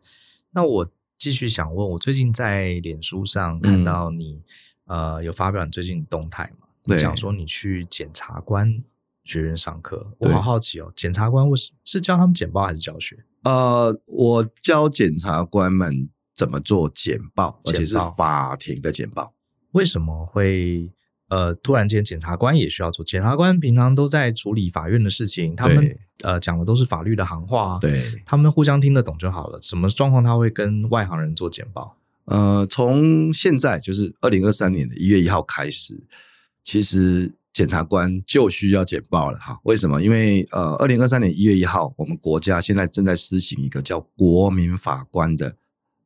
[0.52, 0.88] 那我。
[1.22, 4.42] 继续想问，我最近在脸书上看到你，
[4.86, 6.66] 嗯、呃，有发表你最近的动态嘛？
[6.82, 8.82] 你讲说你去检察官
[9.22, 13.24] 学院上课，我好好奇哦，检察官我是是教他们简报还是教学？
[13.44, 19.32] 呃，我教检察官们怎么做简报，而且是法庭的简报。
[19.70, 20.90] 为什么会？
[21.32, 23.02] 呃，突然间，检察官也需要做。
[23.02, 29.58] 检察官平常都在处理法院的事情，他们呃讲的都是法律的行话，对，他们互相听得懂就好了。
[29.62, 31.96] 什么状况他会跟外行人做简报？
[32.26, 35.98] 呃，从现在就是二零二三年的一月一号开始，
[36.62, 39.58] 其实检察官就需要简报了哈？
[39.62, 40.02] 为什么？
[40.02, 45.56] 因为呃，二零二三年一月一号，我们国家现在正在施行一个叫国民法官的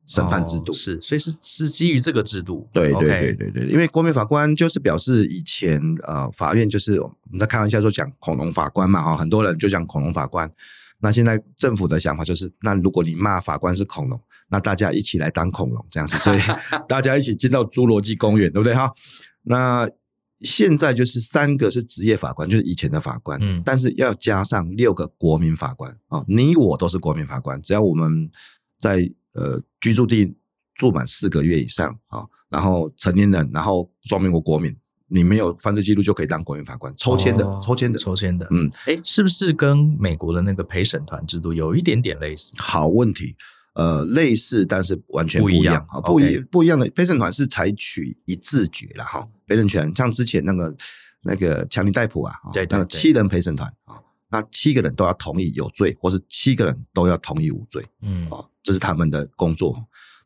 [0.07, 2.67] 审判制度，哦、是，所以是是基于这个制度。
[2.71, 10.49] 对对对对对，因为国民法官就是表示以前呃，法院就是我们在开玩笑说讲恐龙法官嘛哈，很多人就讲恐龙法官。
[10.99, 16.39] 那现在政府的想法就是，那如果你骂法官是恐龙，那大家一起来当恐龙这样子，所以
[16.89, 18.91] 大家一起进到侏罗纪公园，对不对哈？
[19.43, 19.87] 那
[20.39, 28.29] 现在就是三个是职业法官，就是以前的法官，嗯，但是要加上六个国民法官啊，你我都是国民法官，只要我们
[28.79, 30.35] 在呃居住地
[30.75, 34.75] 住满四个月以上啊，然后成年人，然后说明我国民，
[35.07, 42.53] 你没有犯罪记录就可以当国民法官，抽签的，哦、抽签的，抽签的，嗯，哎，是不是跟美国的那个陪审团制度有一点点类似？
[42.57, 43.35] 好问题。
[43.73, 50.75] 呃，类似，但是完全不一样啊，不一不一样的陪审团是采取一致决了哈，陪审权像之前那个
[51.21, 59.77] 那个强尼戴普啊，对，对，对，那个七人陪审团啊，那七个人都要同意有罪，或是七个人都要同意无罪，嗯，哦，这是他们的工作。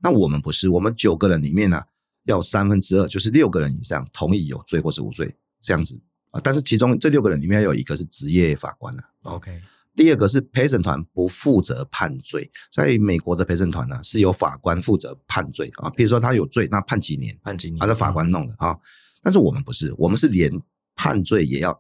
[0.02, 1.82] 那我们不是，我们九个人里面呢，
[2.26, 6.00] 要三分之二，就是六个人以上同意有罪或是无罪这样子
[6.32, 9.62] 啊，但是其中这六个人里面有一个是职业法官了，OK。
[9.94, 18.74] 第二个是陪审团不负责判罪，在美国的陪审团呢是由法官负责判罪啊，比如说他有罪，那判几年，判几年，他是法官弄的啊。
[19.22, 20.50] 但是我们不是，我们是连
[20.96, 21.78] 判罪也要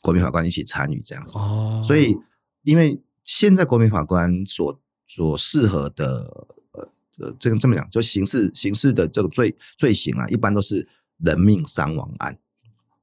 [0.00, 1.38] 国民法官一起参与这样子。
[1.38, 2.16] 哦，所以
[2.62, 12.38] 因为现在国民法官所所适合的呃呃，这个这么讲，就刑事刑事的这个罪罪行啊，一般都是人命伤亡案，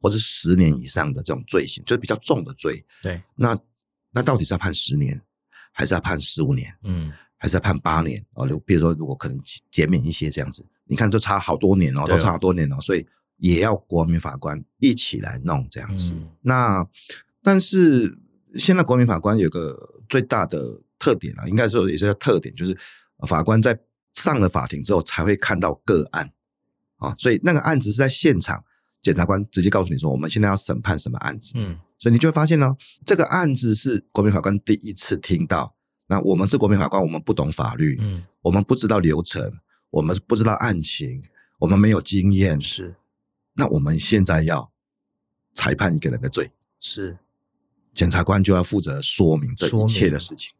[0.01, 2.85] 或是十年以上的这种罪行，就是比较重的罪。
[3.01, 3.57] 对，那。
[4.11, 5.21] 那到底是要判十年，
[5.71, 6.73] 还是要判十五年？
[6.83, 8.25] 嗯，还是要判八年？
[8.33, 9.37] 哦，比如说，如果可能
[9.69, 13.05] 减免一些这样子，你看，就差好多年哦，都差好多年哦，所以
[13.37, 16.13] 也要国民法官一起来弄这样子。
[16.13, 16.87] 嗯、那
[17.41, 18.17] 但是
[18.55, 19.77] 现在国民法官有个
[20.09, 22.77] 最大的特点啊，应该说也是个特点，就是
[23.27, 23.79] 法官在
[24.13, 26.31] 上了法庭之后才会看到个案
[26.97, 28.63] 啊，所以那个案子是在现场，
[29.01, 31.53] 检察官直接告诉你说，我们现在要审判什么案子。
[31.55, 31.79] 嗯。
[31.99, 32.75] 所以你就会发现呢，
[33.07, 35.73] 这个案子是国民法官第一次听到。
[36.05, 39.51] 那我们是国民法官，我们不懂法律，嗯，我们不知道流程，
[39.89, 41.23] 我们不知道案情，
[41.57, 42.95] 我们没有经验，是。
[43.57, 44.71] 那我们现在要
[45.53, 47.17] 裁判一个人的罪，是。
[47.93, 50.53] 检察官就要负责说明这一切的事情。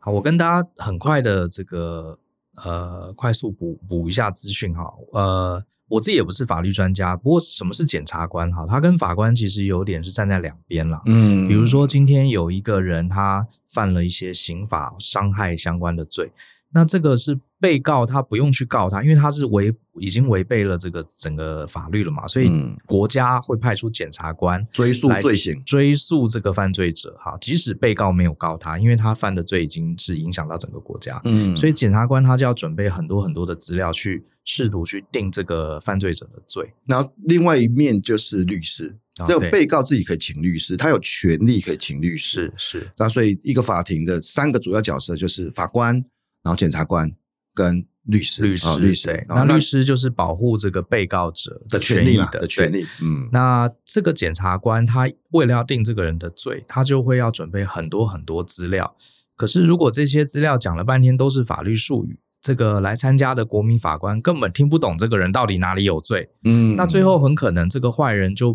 [0.00, 2.18] 好，我跟大家很快的这个
[2.56, 5.64] 呃，快速补补一下资讯哈，呃。
[5.86, 8.50] 我自己也不是法律专家，不过什么是检察官？
[8.50, 11.00] 哈，他跟法官其实有点是站在两边了。
[11.04, 16.32] 嗯，比如说今天有一个人他犯了一些刑法伤害相关的罪，
[16.70, 22.52] 那这个是被告他不用去告他，因为他是违已经违背了这个整个法律了嘛，所以
[22.84, 27.16] 国家会派出检察官追诉罪行，追诉这个犯罪者。
[27.18, 31.18] 哈，即使被告没有告他，因为他犯的罪已经是影响到整个国家。
[31.24, 34.26] 嗯，所以检察官他就要准备很多很多的资料去。
[34.46, 38.94] 试图去定这个犯罪者的罪，然后另外一面就是律师，
[39.26, 42.90] 这个被告自己可以请律师，他有权利可以请律师，是是。
[42.98, 45.94] 那所以一个法庭的三个主要角色就是法官，
[46.42, 47.10] 然后检察官
[47.54, 49.06] 跟律师，律师律师。
[49.06, 52.84] 对，那律师就是保护这个被告者的权利的权利。
[53.02, 58.96] 嗯，那这个检察官他为了要定这个人的罪，他就会要准备很多很多资料。
[59.36, 62.18] 可是如果这些资料讲了半天都是法律术语。
[62.44, 68.50] 这个来参加的国民法官根本听不懂这个人到底哪里有罪，嗯，那最后很可能这个坏人就，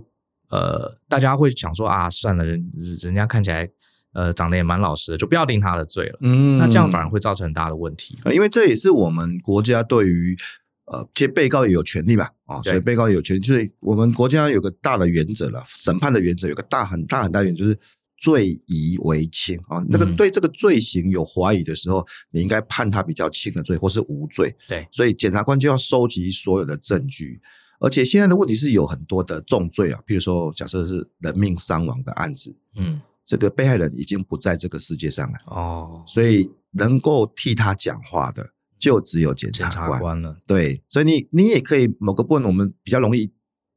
[0.52, 3.68] 呃，大家会想说啊，算了，人人家看起来，
[4.14, 10.38] 呃，长得也蛮老实的，就不要定他的罪了，嗯，那这样反而会造成很大的问题，因为这也是我们国家对于，
[10.86, 17.80] 呃，其实被告也有权利吧，啊，所以被告也有权利，就是我们国家有个大的原则了，审判的原则有个大很大很大原则就是。
[18.22, 24.54] 罪疑为轻啊，那个对这个罪行有怀疑的时候，你应该判他比较轻的罪，或是无罪。
[24.68, 27.40] 对，所以检察官就要收集所有的证据，
[27.80, 40.36] 而且现在的问题是有很多的重罪啊，譬如说假设是人命伤亡的案子，嗯，这个被害人已经不在这个世界上了哦，所以能够替他讲话的就只有检察官，官了。
[40.48, 43.32] 对，所以你你也可以某个部分我们比较容易。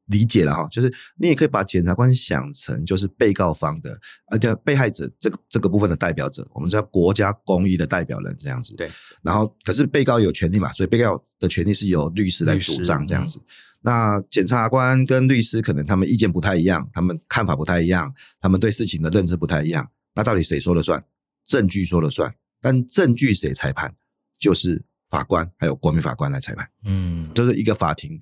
[0.06, 8.74] 理解了哈，就是你也可以把检察官想成就是被告方的，而且被害者这个这个部分的代表者，我们叫国家公益的代表人这样子。
[8.74, 8.90] 对，
[9.22, 13.38] 然后可是被告有权利嘛，所以被告的权利是由律师来主张这样子。
[13.38, 13.44] 嗯、
[13.83, 19.91] 那检察官跟律师可能他们意见不太一样，他们看法不太一样，他们对事情的认知不太一样。
[20.14, 21.05] 那到底谁说了算？
[21.45, 23.95] 证据说了算，但证据谁裁判？
[24.39, 26.68] 就是法官还有国民法官来裁判。
[26.85, 28.18] 嗯，这是一个法庭。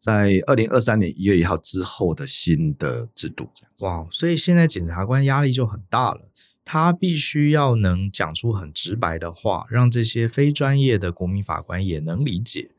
[0.00, 3.84] 在二零二三年一月一号之后的新的制度，这样子。
[3.84, 6.30] 哇，所以现在检察官压力就很大了，
[6.64, 12.70] 他必须要能讲出很直白的话，让这些非专业的国民法官也能理解，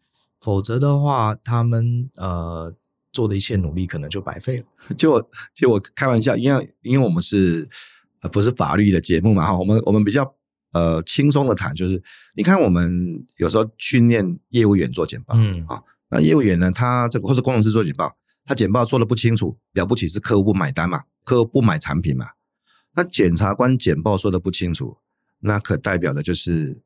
[0.41, 2.75] 否则的话，他们呃
[3.13, 4.65] 做的一切努力可能就白费了。
[4.97, 7.69] 就就我开玩笑，因为因为我们是
[8.21, 10.35] 呃不是法律的节目嘛哈，我们我们比较
[10.73, 12.01] 呃轻松的谈，就是
[12.35, 15.81] 你看我们有时候训练业务员做简报，嗯啊。
[16.13, 16.69] 那业务员呢？
[16.69, 21.03] 他这个或者工程师做简报，他简报做的不清楚，了不起是客户不买单嘛？
[21.23, 22.25] 客户不买产品嘛？
[22.95, 24.97] 那检察官简报说的不清楚，
[25.39, 26.81] 那可代表的就是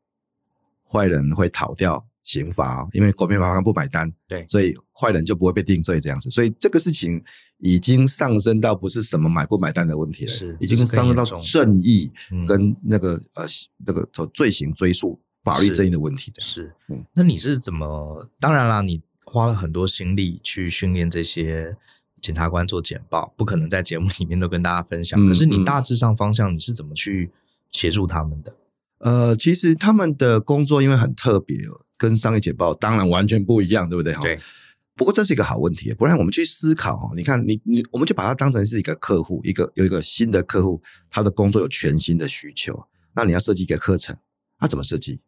[0.88, 6.30] 坏人会逃掉刑罚哦，因为国民法官不买单，对，所以坏人就不会被定罪这样子。
[6.30, 7.24] 所以这个事情
[7.60, 12.12] 已经上升到不是什么买不买单的问题了，是已经上升到正义
[12.46, 13.46] 跟那个、嗯、呃
[13.86, 16.50] 那个罪行追溯法律正义的问题这样。
[16.50, 18.30] 是，嗯，那你是怎么？
[18.42, 19.02] 当然啦，你。
[19.28, 21.76] 花了很多心力去训练这些
[22.22, 25.20] 检察官做简报，不可能在节目里面都跟大家分享。
[25.28, 27.32] 可是你大致上方向你是怎么去
[27.72, 28.56] 协助他们的？
[29.00, 31.58] 呃，其实他们的工作因为很特别，
[31.98, 34.14] 跟商业简报当然完全不一样，对不对？
[34.16, 34.40] 对。
[34.98, 44.16] 不过这是一个好问题，不然我们去思考哈，你看你你，我们就把它当成是一个客户，一个有一个新的客户，他的工作有全新的需求，那你要设计一个课程，
[44.62, 45.20] 那怎么设计？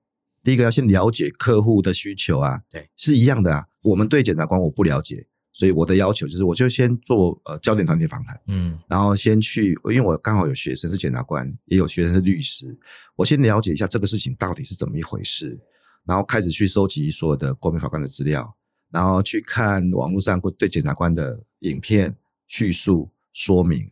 [0.41, 3.65] 第一个要先了解客户的需求啊，对，是一样的啊。
[3.81, 12.73] 我们对检察官我不了解，所以我的要求就是，我就先做呃焦点团体访谈，嗯，然后先去，因为我刚好有学生是检察官，也有学生是律师，
[13.17, 15.59] 我先了解一下这个事情到底是怎么一回事，
[16.07, 18.55] 然后开始去收集所有的国民法官的资料，
[18.89, 22.15] 然后去看网络上对检察官的影片
[22.47, 23.89] 叙述说明，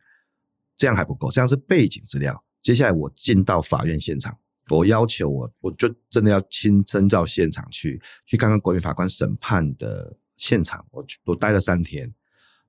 [0.78, 2.44] 这样还不够，这样是背景资料。
[2.62, 4.36] 接下来我进到法院现场。
[4.70, 10.84] 我要求我，我就真的要亲身到现场去，去看看国民法官审判的现场。
[10.90, 12.12] 我我待了三天，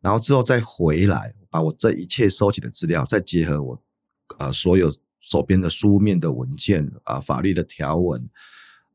[0.02, 3.82] 然后之后再回来，把我这一切收集的资料，再结合我
[4.38, 8.28] 呃所有手边的书面的文件啊、法律的条文，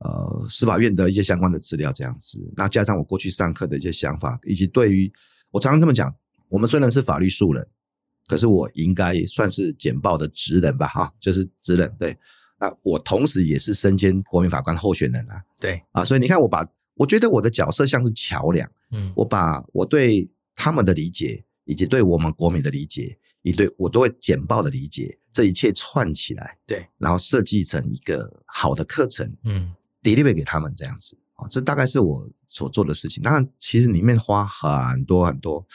[0.04, 2.40] 呃司法院的一些相关的资料这样子。
[2.56, 5.12] 那加上我过去上课的一些想法，以及对于
[5.50, 6.14] 我常常这么讲，
[6.50, 7.68] 我们虽然是法律素人，
[8.28, 10.88] 可是我应该算是简报的职人吧？
[10.88, 12.18] 哈，就是职人对。
[12.60, 33.22] 那我同时也是身兼国民法官候选人啊，对啊，所以你看，我把我觉得我的角色像是桥梁，嗯，我把我对他们的理解，以及对我们国民的理解，以及对我对简报的理解，这一切串起来，对，然后设计成一个好的课程，嗯，deliver 给他们这样子啊，这大概是我所做的事情。
[33.24, 35.66] 当然，其实里面花很多很多，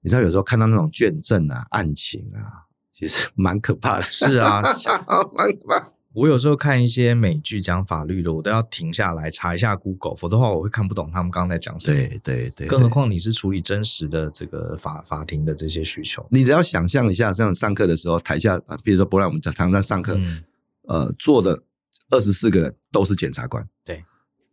[0.00, 4.02] 你知道，有时候看到那种卷证啊、案情啊，其实蛮可怕的。
[4.02, 4.62] 是啊，
[5.34, 5.90] 蛮可怕。
[6.14, 11.98] 我有时候看一些美剧讲法律的，我都要停下来查一下 Google，否则的话我会看不懂他们刚才讲什么。
[11.98, 20.44] 对对对，更何况你是处理真实的这个法法庭的这些需求，你只要想象一下，这样上课的时候，台下啊，比如说不然我们常常在上课，嗯、
[20.84, 21.64] 呃，坐的
[22.10, 24.04] 二十四个人都是检察官，对，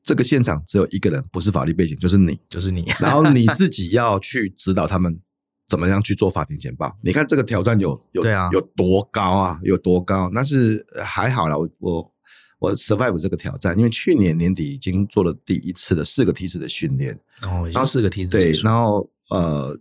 [0.03, 5.19] 这个现场只有一个人不是法律背景，就是你，就是你， 然后你自己要去指导他们。
[5.67, 6.93] 怎么样去做法庭简报？
[7.01, 9.57] 你看这个挑战有有对啊，有多高啊？
[9.63, 10.29] 有多高？
[10.33, 12.13] 那是还好啦，我我
[12.59, 19.79] 我 survive 这个挑战，因为去年年底已经做了第一次的四个梯次的训练哦，然后四个梯次对，然后呃，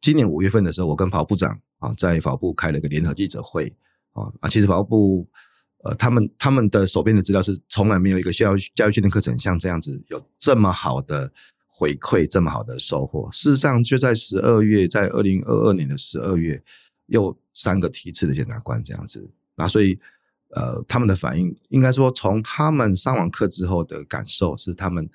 [0.00, 1.50] 今年五月份的时候，我跟法务部长
[1.80, 3.70] 啊，在法务部开了一个联合记者会
[4.14, 5.28] 啊啊，其实法务部
[5.86, 11.32] 呃，他们他们的手边的资料是从来没有一个教育教育训练课程像这样子有这么好的。
[11.78, 16.62] 回馈这么好的收获，事实上就在十二月，在二零二二年的十二月，
[17.08, 19.98] 又三个梯次的检察官这样子，那所以
[20.54, 25.06] 呃，他们的反应应该说，从他们上完课之后的感受是，他们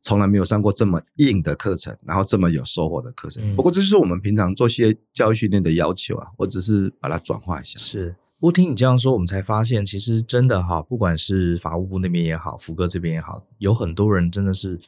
[0.00, 3.42] 从来没有上过这么硬的课程，然后这么有收获的课程。
[3.44, 7.78] 嗯、不过这就是我们平常做些教育训练的要求啊，我只是把它转化一下。
[7.78, 14.80] 是，我听你这样说，我们才发现，其实真的哈，不管是法务部那边也好，福哥这边也好，有很多人真的是。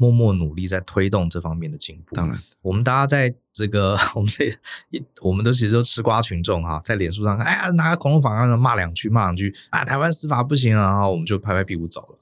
[0.00, 2.14] 默默努力在推动这方面的进步。
[2.14, 4.44] 当然，我们大家在这个我们这
[4.90, 12.18] 一，我们都其实都吃瓜群众哈，在脸书上，哎呀，拿个恐龙法案骂两句，骂两句啊，台湾司法不行啊，然后我们就拍拍屁股走了，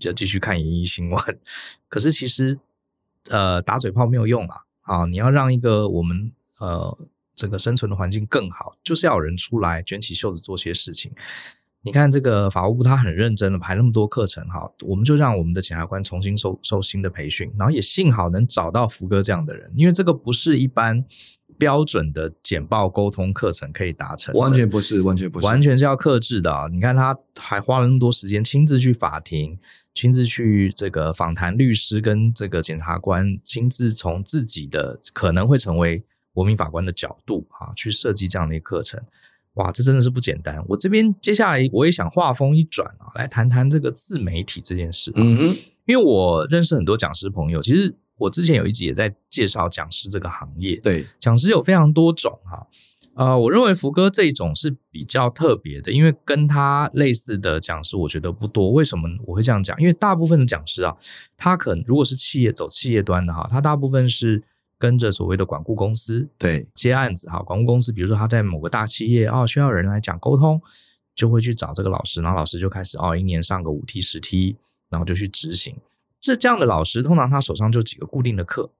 [0.00, 1.38] 就继续看演艺新闻。
[1.88, 2.58] 可是其实，
[3.30, 6.98] 呃，打嘴炮没有用啊，啊，你要让一个我们呃
[7.40, 11.10] 这个生存的环境更好，就是要有人出来卷起袖子做些事情。
[11.82, 21.02] 你看这个法务部，他很认真的排那么多课程哈，我们就让我们的检察官重新受受新的培训，然后也幸好能找到福哥这样的人，因为这个不是一般
[21.56, 26.68] 标准的简报沟通课程可以达成，完全不是，完全不是，完全是要克制的啊！
[26.70, 29.58] 你看他还花了那么多时间，亲自去法庭，
[29.94, 39.00] 亲自去这个访谈律师跟这个检察官，亲自从自己的可能会成为国民法官的角度啊，去设计这样的一个课程。
[39.54, 40.64] 哇，这真的是不简单！
[40.68, 45.12] 我这边接下来我也想话锋一转啊，来谈谈这个自媒体这件事。
[45.16, 45.56] 嗯哼，
[45.86, 47.96] 因为我认识很多讲师朋友，其实。
[48.20, 52.66] 我之前有一集也在介绍讲师这个行业，对，讲师有非常多种哈，
[53.14, 58.72] 呃，我认为福哥这一种是比较特别的，因为跟他类似的讲师我觉得不多。
[58.72, 59.74] 为什么我会这样讲？
[59.80, 60.94] 因为大部分的讲师啊，
[61.38, 64.42] 他可能如果是企业走企业端的哈，他大部分是
[64.80, 70.58] 跟着所谓的管顾公司对接案子哈，管顾公司比如说他在某个大企业哦，需要人来讲沟通，
[71.14, 74.56] 就会去找这个老师，然后老师就开始哦，一年上个五梯十梯，
[74.88, 75.76] 然后就去执行。
[76.18, 78.70] 这这样的老师，通常他手上就几个固定的课，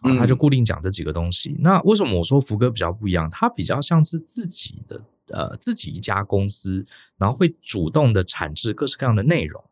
[0.00, 1.50] 啊，他就固定讲这几个东西。
[1.50, 3.28] 嗯、那为什么我说福哥比较不一样？
[3.30, 6.86] 他比较像是自己的呃自己一家公司，
[7.18, 9.62] 然后会主动的产制各式各样的内容，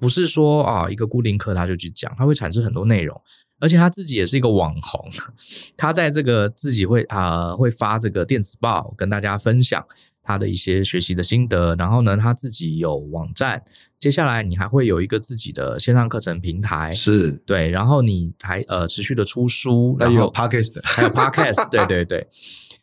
[0.00, 3.20] 不是说啊一个固定课他就去讲，他会产制很多内容。
[3.64, 5.02] 而且他自己也是一个网红，
[5.74, 9.82] 他在这个自己会啊、呃、会发这个电子报，跟大家分享
[10.22, 11.74] 他的一些学习的心得。
[11.76, 13.62] 然后呢，他自己有网站，
[13.98, 17.70] 接下来你还会有一个自己的线上课程平台，是对。
[17.70, 22.28] 然后你还呃持续的出书，还有 podcast， 还有 podcast，对对对。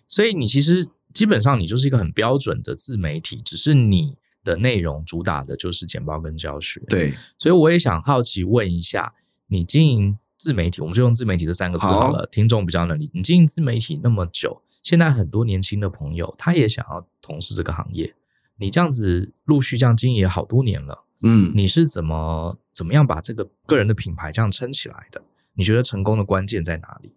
[0.08, 6.82] 所以你其实基本上你就是一个很标准的自媒体，只是你的内容主打的就是简报跟教学。
[6.88, 9.14] 对，所以我也想好奇问一下，
[9.46, 10.18] 你经营。
[10.42, 12.18] 自媒体，我们就用自媒体这三个字好了。
[12.18, 13.12] 好，听众比较能理解。
[13.14, 18.16] 你经营自媒体那么久，现在很多年轻的朋友，他也想要从事这个行业。
[18.58, 25.22] 你这样子陆续这样经营也好多年了，嗯，你是怎么怎么样把这个个人的品牌这样撑起来的？
[25.54, 27.14] 你觉得成功的关键在哪里？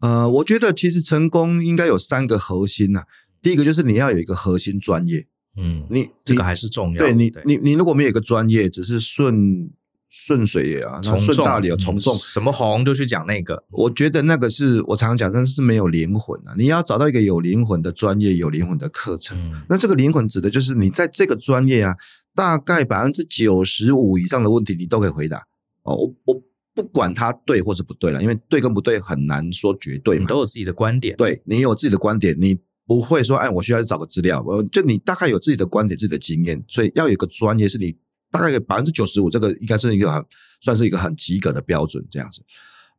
[0.00, 3.06] 呃，我觉得其实成功应该有三个核心呐、啊。
[3.42, 5.26] 第一个就是你要有一个核心专业，
[5.58, 6.98] 嗯，你这个还是重要。
[6.98, 9.70] 对你，你你如果没有一个专业，只是顺。
[10.14, 13.64] 顺水啊，顺大流，从众，什么红就去讲那个。
[13.70, 16.52] 我觉得那个是我常常讲，但是没有灵魂啊。
[16.54, 19.38] 你要找到一个有灵魂的专业，有灵魂的课程。
[19.38, 21.96] 嗯、那这个灵魂指的就是你在这个专业啊，
[22.34, 25.38] 大概百分之九十五以上的问题你都可以回答。
[25.84, 26.42] 哦，我我
[26.74, 30.20] 不管它对或是不对了，因为对跟不对很难说绝对嘛。
[30.20, 34.44] 你都有自己的观点，对你有自己的观点，你不会说哎，我需要去找个资料。
[34.46, 37.96] 我就你大概有自己的观点、自己的经验，所以要有一个专业是你。
[38.32, 40.24] 大概百分之九十五，这个应该是一个很
[40.60, 42.42] 算是一个很及格的标准，这样子，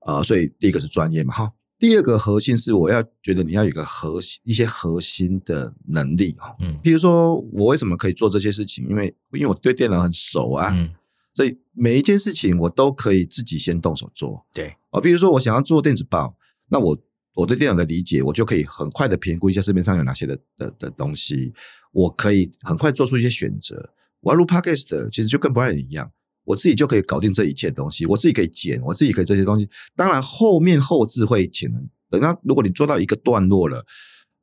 [0.05, 1.51] 呃，所以第一个是专业嘛，哈。
[1.79, 8.87] 第二个核心是我要觉得你要有一个核心一些核心的能力，哈，嗯，比如说我为什么可以做这些事情？
[8.87, 10.91] 因为因为我对电脑很熟啊，嗯，
[11.33, 16.37] 所以每一件事情我都可以自己先动手做，对，啊，比如说我想要做电子报，
[16.69, 16.97] 那我
[17.33, 21.51] 我对电脑的理解，我就可以很快的评估一下市面上有哪些的的的东西，
[21.91, 23.89] 我可以很快做出一些选择。
[24.23, 26.09] 我要录 Podcast，其实就跟 Brian 一样，
[26.45, 29.69] 我自己就可以搞定这一切东西，我自己可以剪，我自己可以这些东西。
[29.95, 33.85] 当然后面后置会请人，等到如果你做到一个段落了，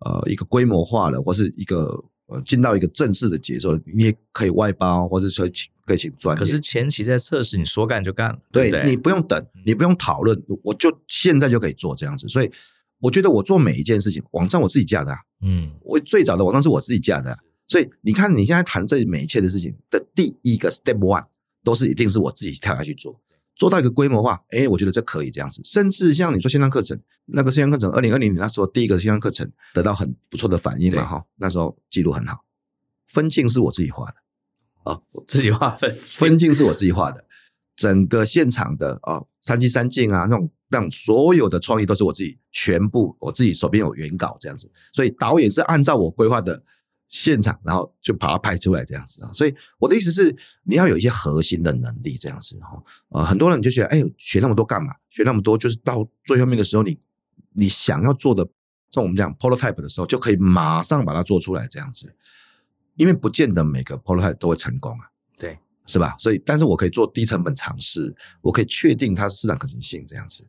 [0.05, 1.87] 呃，一个规模化了，或是一个
[2.27, 6.39] 呃进到一个正式的节奏，你也可以外包，或者说请可以请专业。
[6.39, 12.29] 可是前期在测试，你说干就干，对，对，对，你不用等，你不用讨论，我就现在就可以做这样子。
[12.29, 12.51] 所以
[12.99, 17.39] 我觉得我做每一件事情，网站我自己架的，啊，嗯，我最早的网站是我自己架的，啊。
[17.71, 21.25] 所以你看，你现在谈这每一切的事情的第一个 step one，
[21.63, 23.21] 都是一定是我自己跳下去做，
[23.55, 24.43] 做到一个规模化。
[24.51, 25.63] 哎，我觉得这可以这样子。
[25.65, 32.45] 甚至像你说线上课程，那个线上课程，二零二零年那时候第一个线上课程得到很不错的反应嘛，哈，那时候记录很好。
[33.07, 34.15] 分镜是我自己画的，
[34.83, 37.25] 哦，我自己画分分镜是我自己画的，
[37.77, 46.61] 整个现场的啊，三机三镜啊，那种那种所有的创意都是我自己全部，我自己手边有原稿这样子，所以导演是按照我规划的。
[47.11, 52.81] 现场，然后就把它拍出来这样子啊，所以我的意思是，你要有一些核心的能力这样子哈。
[53.09, 54.95] 呃，很多人就觉得，哎，学那么多干嘛？
[55.11, 56.97] 学那么多就是到最后面的时候，你
[57.53, 58.49] 你想要做的，
[58.91, 62.15] 像我们讲 prototype 的时候，就可以马上把它做出来这样子，
[62.95, 66.15] 因为不见得每个 prototype 都会成功啊，对，是吧？
[66.17, 70.47] 所以，但是我可以做低成本尝试，我可以确定它市场可行性这样子。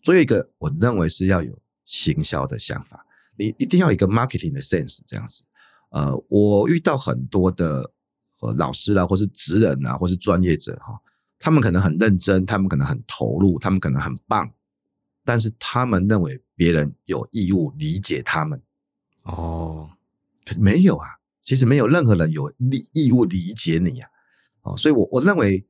[0.00, 3.04] 最后一个，我认为是要有行销的想法，
[3.36, 5.42] 你一定要有一个 marketing 的 sense 这样子。
[5.94, 7.88] 呃，我遇到很多的
[8.40, 11.00] 呃老师啦，或是职人啊，或是专业者哈，
[11.38, 14.50] 他们可能很认真，他们可能很投入，他们可能很棒，
[15.24, 18.60] 但是他们认为别人有义务理解他们。
[19.22, 19.88] 哦，
[20.44, 21.06] 可没有啊，
[21.44, 24.10] 其实没有任何人有义义务理解你呀。
[24.62, 25.64] 哦，所以我我认为，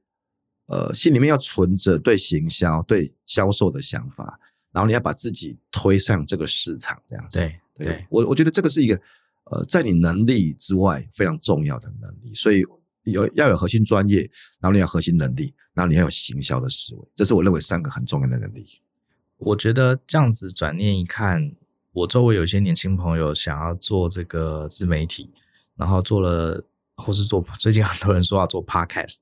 [0.68, 4.40] 呃，心里面要存着对行销、对销售的想法，
[4.72, 7.38] 然后你要把自己推上这个市场，这样子。
[7.40, 8.98] 对对，对我我觉得这个是一个
[9.54, 12.64] 呃，在你能力之外非常重要的能力，所以
[13.04, 14.28] 有要有核心专业，
[14.60, 18.66] 然后你要核心能力，然后你要有行销的思维，这是我认为三个很重要的能力。
[19.36, 21.52] 我觉得这样子转念一看，
[21.92, 25.30] 我周围有一些年轻朋友想要做这个自媒体，
[25.76, 26.64] 然后做了，
[26.96, 29.18] 或是做最近很多人说要做 podcast，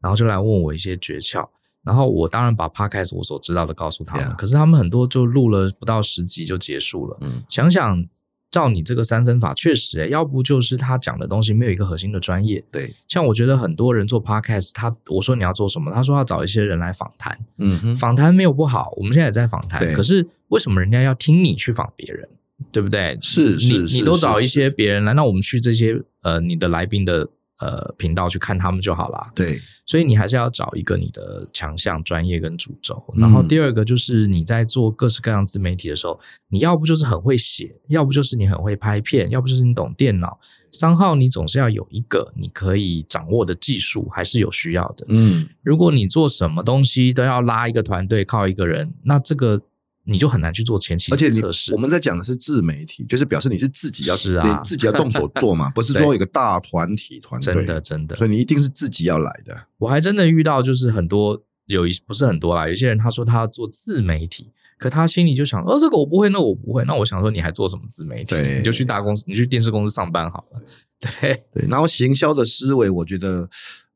[0.00, 1.46] 然后就来问我一些诀窍，
[1.82, 7.18] 然后我当然把 podcast 我所知道的告诉他们.可是他们很多就录了不到十集就结束了。
[7.20, 8.06] 嗯，想想。
[8.54, 12.62] 照你这个三分法，确实、欸，要不就是他讲的东西没有一个核心的专业。
[12.70, 17.36] 对，像我觉得很多人做 podcast，他我说你要做什么，他说要找一些人来访谈。
[17.58, 19.92] 嗯哼，访谈没有不好，我们现在也在访谈。
[19.92, 22.28] 可是为什么人家要听你去访别人？
[22.70, 23.18] 对不对？
[23.20, 27.28] 是是你，你都找一些别人来，那我们去这些呃你的来宾的。
[27.64, 29.32] 呃，频道去看他们就好啦。
[29.34, 33.02] 对，所以你还是要找一个你的强项、专业跟主轴。
[33.16, 40.38] 然后第二个就是你在做各式各样自媒体的时候，你要不就是很会写，要不就是你很会拍片，要不就是你懂电脑。
[40.72, 45.06] 三号你总是要有一个你可以掌握的技术，还是有需要的。
[45.08, 49.62] 嗯，如果你做什么东西都要拉一个团队，靠一个人，那这个。
[50.04, 51.42] 你就很难去做前期测试。
[51.42, 57.54] 而且我们在讲的是自媒体，就是表示你是自己要是啊，自己要动手做嘛， 不是说一个大团体团队。
[57.54, 59.66] 真的真的，所以你一定是自己要来的。
[59.78, 68.30] 我还真的遇到就是很多有一不是很多啦，有些人他说他要做自媒体，可他心里就想，哦，这个我不会，那我不会，那我想说你还做什么自媒体？
[68.30, 70.60] 对，你就去大公司，你去电视公司上班好了。
[71.20, 73.48] 对对，然后行销的思维，我觉得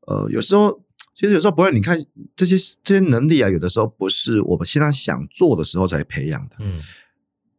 [0.07, 0.81] 呃，有时候。
[1.13, 1.97] 其实有时候不会，你看
[2.35, 6.55] 这些这些能力啊，有的时候不是我们现在想做的时候才培养的。
[6.61, 6.81] 嗯，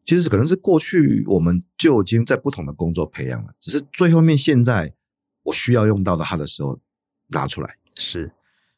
[0.06, 4.94] 其实可能是过去我们就已经在不同的工作培养了，只是最后面现在
[5.42, 6.80] 我需要用到的它的时候
[7.28, 7.76] 拿出来。
[7.96, 8.32] 是，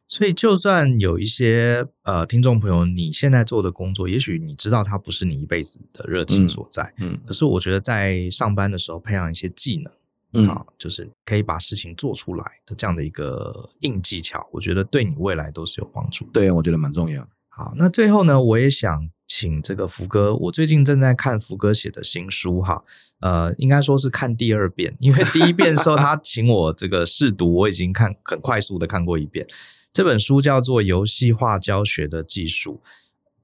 [0.09, 9.93] 所以就算有一些呃听众朋友，你现在做的工作，也许你知道它不是你一辈子的热情所在，嗯，嗯，可是我觉得在上班的时候培养一些技能。
[10.35, 16.25] 嗯，好，就是可以把事情做出来的这样的一个硬技巧，我觉得对你未来都是有帮助。
[16.33, 17.29] 对，我觉得蛮重要。
[17.49, 22.83] 好，那最后呢，我也想请这个福哥，我最近正在看福哥写的新书哈，
[23.21, 29.47] 呃，应该说是看第二遍，因为第一遍的时候他请我这个试读，我已经看很快速的看过一遍。
[29.93, 32.81] 这本书叫做《游戏化教学的技术》，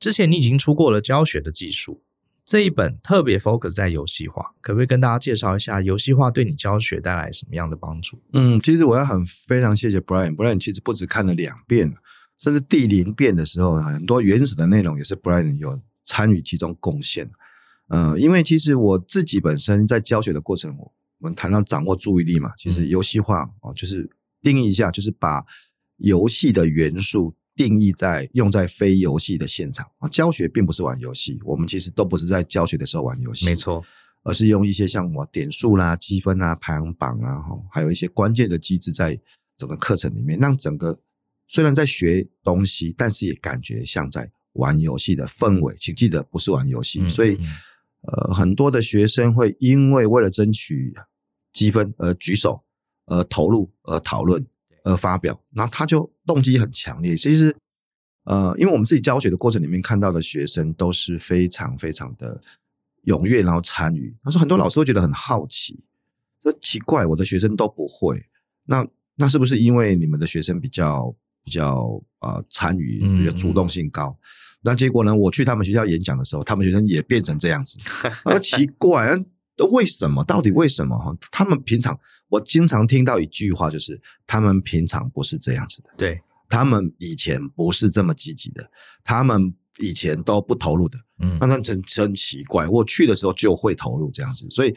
[0.01, 2.01] 之前你已经出过了教学的技术。
[2.49, 8.19] 这一本特别 focus 在游戏化，可不可以跟大家介绍一下游戏化对你教学带来什么样的帮助？
[8.33, 11.95] 嗯，其实我要很非常谢谢 Brian，Brian 其实不止看了两遍，
[12.39, 17.31] 甚至第零遍的时候，很多原始的内容也是 Brian 有参与其中贡献。
[17.89, 24.09] 嗯、呃，因为其实我自己本身在教学的过程，我们谈到掌握注意力嘛，其实游戏化哦，就是
[24.41, 25.45] 定义一下，就是把
[25.99, 27.35] 游戏的元素。
[27.59, 33.85] 定义在用在非游戏的现场啊，教学并不是玩游戏，我们其实都不是在教学的时候玩游戏，没错，
[34.23, 37.43] 而是用一些像我点数啦、积分啊、排行榜啊，
[37.73, 39.19] 还有一些关键的机制在
[39.57, 40.97] 整个课程里面，让整个
[41.49, 45.75] 虽然在学东西，但是也感觉像在玩游戏的氛围。
[45.81, 47.37] 请记得不是玩游戏，嗯、所以
[48.03, 50.95] 呃，很多的学生会因为为了争取
[51.53, 52.63] 积分而举手、
[53.07, 54.47] 而投入、而讨论。
[54.89, 57.15] 呃，发表，然后他就动机很强烈。
[57.15, 57.55] 其实，
[58.25, 62.41] 呃，因为我们自己教学的过程里面看到的学生都是非常非常的
[63.05, 64.17] 踊跃，然后参与。
[64.25, 65.85] 他说很多老师会觉得很好奇，
[66.43, 68.25] 说奇怪，我的学生都不会，
[68.65, 68.87] 那
[69.17, 71.15] 那是不是因为你们的学生比较
[71.45, 74.09] 比较呃参与，比较主动性高？
[74.09, 74.25] 嗯、
[74.63, 77.79] 那结果呢，我去他们学校演讲的时候，他们学生也变成这样子，
[78.25, 79.23] 啊，奇怪。
[79.73, 80.23] 为什么？
[80.25, 80.97] 到底为什么？
[80.97, 81.99] 哈，他们平常
[82.29, 85.89] 我经常听到一句话，就是他们平常不是这样子的。
[85.97, 88.71] 对，他们以前不是这么积极的，
[89.03, 90.99] 他们以前都不投入的。
[91.21, 92.67] 嗯，那那真真奇怪。
[92.69, 94.77] 我去的时候就会投入这样子，所以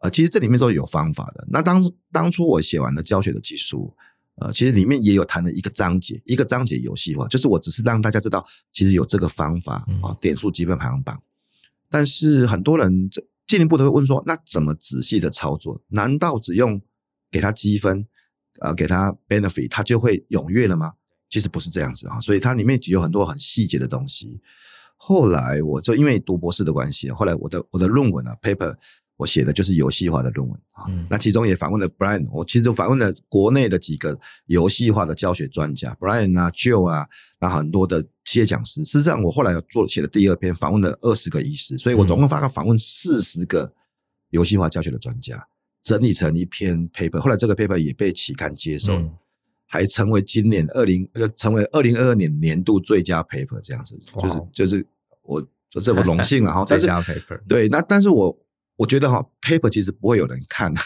[0.00, 1.44] 呃，其实这里面都有方法的。
[1.50, 1.82] 那当
[2.12, 3.92] 当初我写完了教学的技术，
[4.36, 11.20] 呃，其实里面也有谈了一个章节，一个章节游戏化，就是我只是让大家知道，其实有这个方法啊，嗯、点数积分排行榜。
[11.90, 13.20] 但是很多人这。
[13.48, 15.78] 进一步的会问说，那怎么仔细的操作？
[15.88, 16.80] 难道只用
[17.32, 18.06] 给他积分，
[18.60, 20.92] 呃，给他 benefit，他就会踊跃了吗？
[21.28, 24.40] 其实不是这样子啊，所以它里面有很多很细节的东西。
[24.96, 28.76] 后来我就因为读博士的关系，后来我的我的论文啊 paper
[29.16, 30.84] 我写的就是游戏化的论文啊。
[30.88, 34.16] 嗯、那其中也访问了 Brian，我其实访问了国内的几个
[34.46, 37.08] 游戏化的教学专家，Brian 啊，Joe 啊，
[37.40, 38.06] 那很多的。
[38.24, 43.70] 企业讲师，事实上我后来有做写了第二篇，访问了二十个医师，所以我总共发个访问四十个
[44.30, 45.46] 游戏化教学的专家，
[45.82, 47.18] 整理成一篇 paper。
[47.18, 49.10] 后来这个 paper 也被期刊接受，嗯、
[49.66, 54.86] 还成为今年二零呃成为二零二二年年度最佳 paper 这样子，就是就是
[55.22, 56.64] 我这这么荣幸了哈。
[56.64, 58.38] 最佳 paper 对，那但是我
[58.76, 60.72] 我觉得哈，paper 其实不会有人看，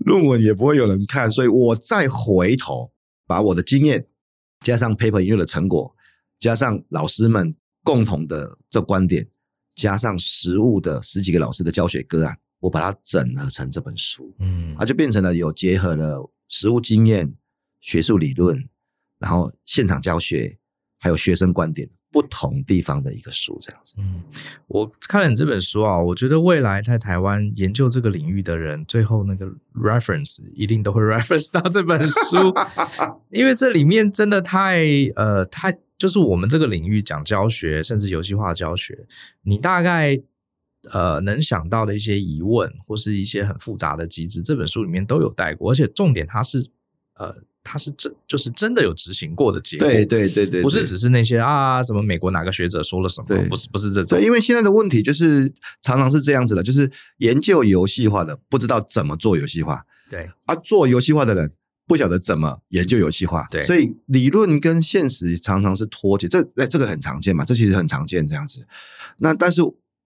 [0.00, 2.90] 论文也不会有人看，所以我再回头
[3.26, 4.06] 把我的经验
[4.60, 5.94] 加上 paper 研究的成果，
[6.38, 9.26] 加上老师们共同的这观点，
[9.74, 17.34] 加上实物的十几个老师的教学个案，我把它整合成这本书，嗯，它就变成了有结合了实物经验、
[17.80, 18.68] 学术理论，
[19.18, 20.58] 然后现场教学，
[20.98, 21.88] 还有学生观点。
[22.12, 23.94] 不同地方的一个书，这样子。
[23.96, 24.22] 嗯，
[24.66, 32.52] 我看了你这本书啊，我觉得未来在台湾研究这个领域的人，最后那个 reference 一定都会 reference 到这本书，
[33.30, 34.84] 因为这里面真的太
[35.16, 35.72] 呃太
[36.02, 39.06] 就是我们这个领域讲教学，甚至游戏化教学，
[39.42, 40.20] 你大概
[40.90, 46.68] 呃能想到的一些疑问或是一些很复杂的机制，这本书里面都有带过，而且重点它是
[47.14, 47.32] 呃。
[47.64, 54.18] 它是真，就是真的有执行过的结果，对对对对，不是只是那些啊什么美国哪个学者说了什么，对不是不是这种。
[54.18, 55.48] 对，因为现在的问题就是
[55.80, 61.52] 常常是这样子的，就是研究游戏化的不知道怎么做游戏化，对啊，做游戏化的人
[61.92, 68.66] 不晓得怎么研究游戏化，对，所以理论跟现实常常是脱节，这哎这个很常见嘛，这其实很常见这样子。
[69.18, 69.60] 那但是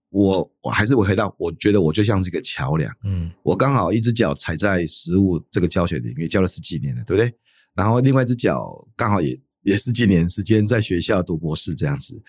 [0.08, 7.32] 我我还是我回到，我觉得我就像是一个桥梁，嗯，我刚好一只脚踩在实物这个教学领域，教了十几年了，对不对？
[7.76, 12.20] 然后另外一只脚刚好也也十几年时间在学校读博士这样子。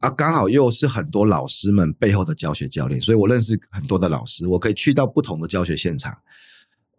[0.00, 6.16] 啊，刚好又是很多老师们背后的教学教练，所以我认识很多的老师，我可以去到不同的教学现场，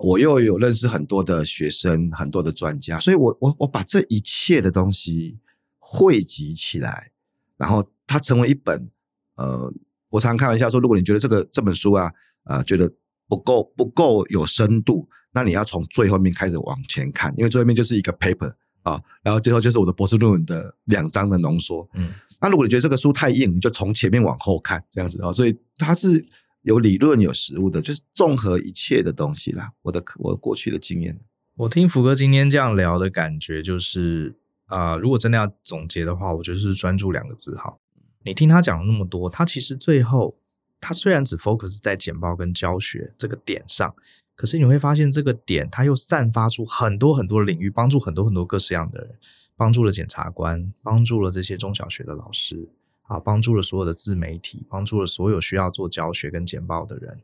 [0.02, 5.38] 我又有认识很多的学生，很多的专家，所以我我我把这一切的东西
[5.80, 7.12] 汇集起来，
[7.58, 8.89] 然后它成为一本
[9.36, 9.74] 呃，
[10.10, 12.12] 我常常开玩笑说，如果你觉得这个这本书啊，
[12.45, 12.91] 呃，觉得
[13.28, 15.08] 不够不够有深度。
[15.34, 18.52] 那你要从最后面开始往前看，因为最后面就是一个 paper
[18.84, 21.88] 啊，然后最后就是我的博士论文的两章的浓缩。
[21.93, 25.32] 嗯，那如果你觉得这个书太硬，你就从前面往后看，这样子啊。
[25.32, 26.26] 所以它是
[26.62, 29.72] 有理论有实物的，就是综合一切的东西啦。
[29.82, 31.20] 我的我过去的经验，
[31.55, 34.36] 我听福哥今天这样聊的感觉就是
[34.68, 37.78] 啊、如果真的要总结的话，我觉得是专注两个字哈。
[38.24, 40.38] 你听他讲了那么多，他其实最后
[40.80, 43.93] 他虽然只 focus 在简报跟教学这个点上。
[44.34, 49.12] 可是你会发现，这个点他又散发出很多很多领域，帮助很多很多各式样的人，
[49.55, 52.70] 帮助了检察官，帮助了这些中小学的老师，
[53.12, 57.20] 啊，帮助了所有的自媒体，帮助了所有需要做教学跟简报的人。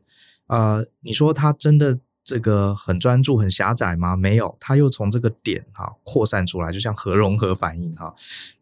[0.48, 4.14] 呃，你说他真的这个很专注、很狭窄吗？
[4.14, 8.14] 没有，他又从这个点哈扩散出来，就像核融合反应哈，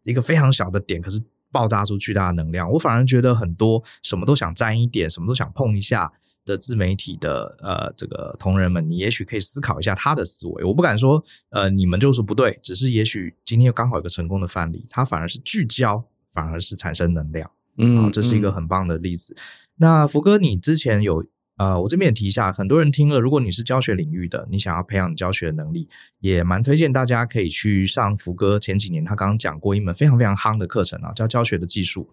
[0.03, 1.21] 一个非常小的点，可是
[1.51, 2.71] 爆炸出巨大的能量。
[2.71, 6.11] 我反而觉得很多什么都想沾一点，什么都想碰一下。
[6.45, 10.63] 的自媒体的呃，这个同仁们，你也许可以思考一下他的思维。
[10.63, 16.01] 我不敢说呃，你们就是不对，只是也许今天刚好有个成功的范例，他反而是聚焦，
[16.37, 17.49] 反而是产生能量。
[17.79, 19.33] 嗯，啊，这是一个很棒的例子。
[19.35, 19.41] 嗯，
[19.77, 21.25] 那福哥，你之前有
[21.57, 32.11] 呃，我这边也提一下，很多人听了，如果你是教学领域的，你想要培养教学的能力，也蛮推荐大家可以去上福哥前几年他刚刚讲过一门非常非常夯的课程啊，叫教学的技术。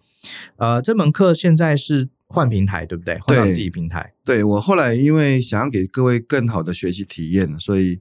[0.57, 2.09] 呃，这门课现在是。
[2.27, 3.19] 换平台对不对？
[3.19, 4.11] 换到自己平台。
[4.25, 7.99] 对，对我后来因为想要给各位更好的学习体验，所以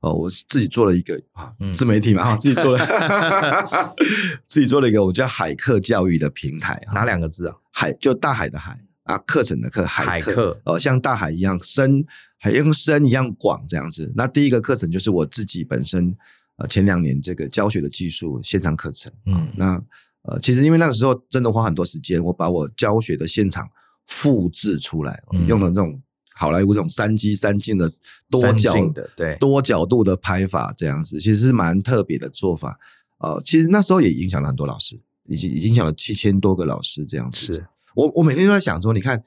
[0.00, 2.86] 哦，我自己做了一个啊自媒体嘛，啊、嗯，自己做了，
[4.46, 6.80] 自己做了一个我叫海课教育的平台。
[6.94, 7.56] 哪两个字啊？
[7.72, 12.04] 海就大海的海啊，课程的课，海课课哦，像大海一样深，
[12.38, 14.12] 海像深一样广这样子。
[14.16, 16.14] 那第一个课程就是我自己本身
[16.56, 19.82] 呃前两年这个教学的技术线上课程，嗯，那。
[20.28, 23.64] 呃，其实因为那个时候真的花很多时间，我把我教学的现场
[24.08, 26.02] 复制出来，嗯、用了这种
[26.38, 27.90] 好莱坞这种三机三镜的
[28.30, 32.78] 多角的对多角度的拍法，这样子其实是蛮特别的做法。
[33.18, 37.52] 呃，其实那时候也影响了很多老师，已经影响了七千多个老师这样子。
[37.52, 39.22] 是我我每天都在想说，你看，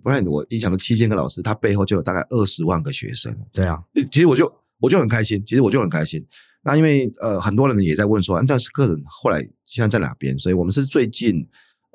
[0.00, 3.36] 不然我影响了七千个老师，他背后就有大概二十万个学生。
[3.52, 3.82] 对啊，
[4.12, 6.24] 其实我就我就很开心，其实我就很开心。
[6.62, 10.38] 那因为呃很多人也在问说，这课程后来现在在哪边？
[10.38, 11.44] 所以我们是最近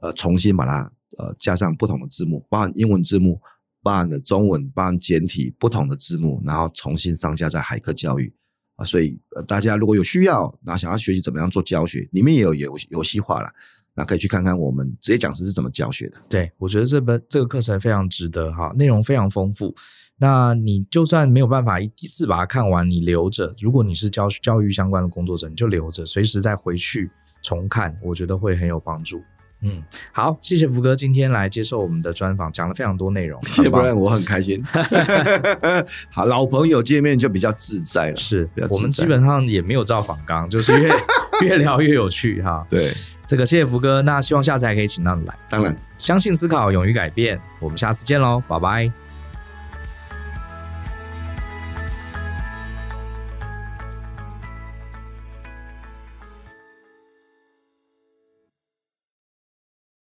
[0.01, 3.39] 呃重新把它呃加上不同的字幕，包含英文字幕，
[3.81, 8.33] 包含的中文，包含简体不同的字幕，然后重新上架在海课教育
[8.75, 8.85] 啊。
[8.85, 13.49] 所以大家如果有需要，那想要学习怎么样做教学，里面也有游游戏化了，
[13.95, 16.21] 那可以去看看我们职业讲师是怎么教学的。
[16.29, 19.73] 对，我觉得这本这个课程非常值得哈，内容非常丰富。
[20.21, 23.55] 那你就算没有办法一次把它看完，你留着。
[23.57, 27.09] 如果你是教教育相关的工作者，你就留着，随时再回去
[27.41, 29.21] 重看，我觉得会很有帮助。
[29.61, 34.63] 嗯，好，谢谢福哥今天来接受我们的专访，讲了非常多内容，谢不然我很开心。
[36.09, 38.15] 好，老朋友见面就比较自在了。
[38.15, 40.89] 是，我们基本上也没有照访纲，就是因为
[41.43, 42.65] 越聊越有趣哈。
[42.69, 42.93] 对，
[43.25, 45.35] 这个谢谢福哥，那希望下次还可以请到你来。
[45.49, 49.08] 当然，相信思考，勇于改变，我们下次见喽，拜拜。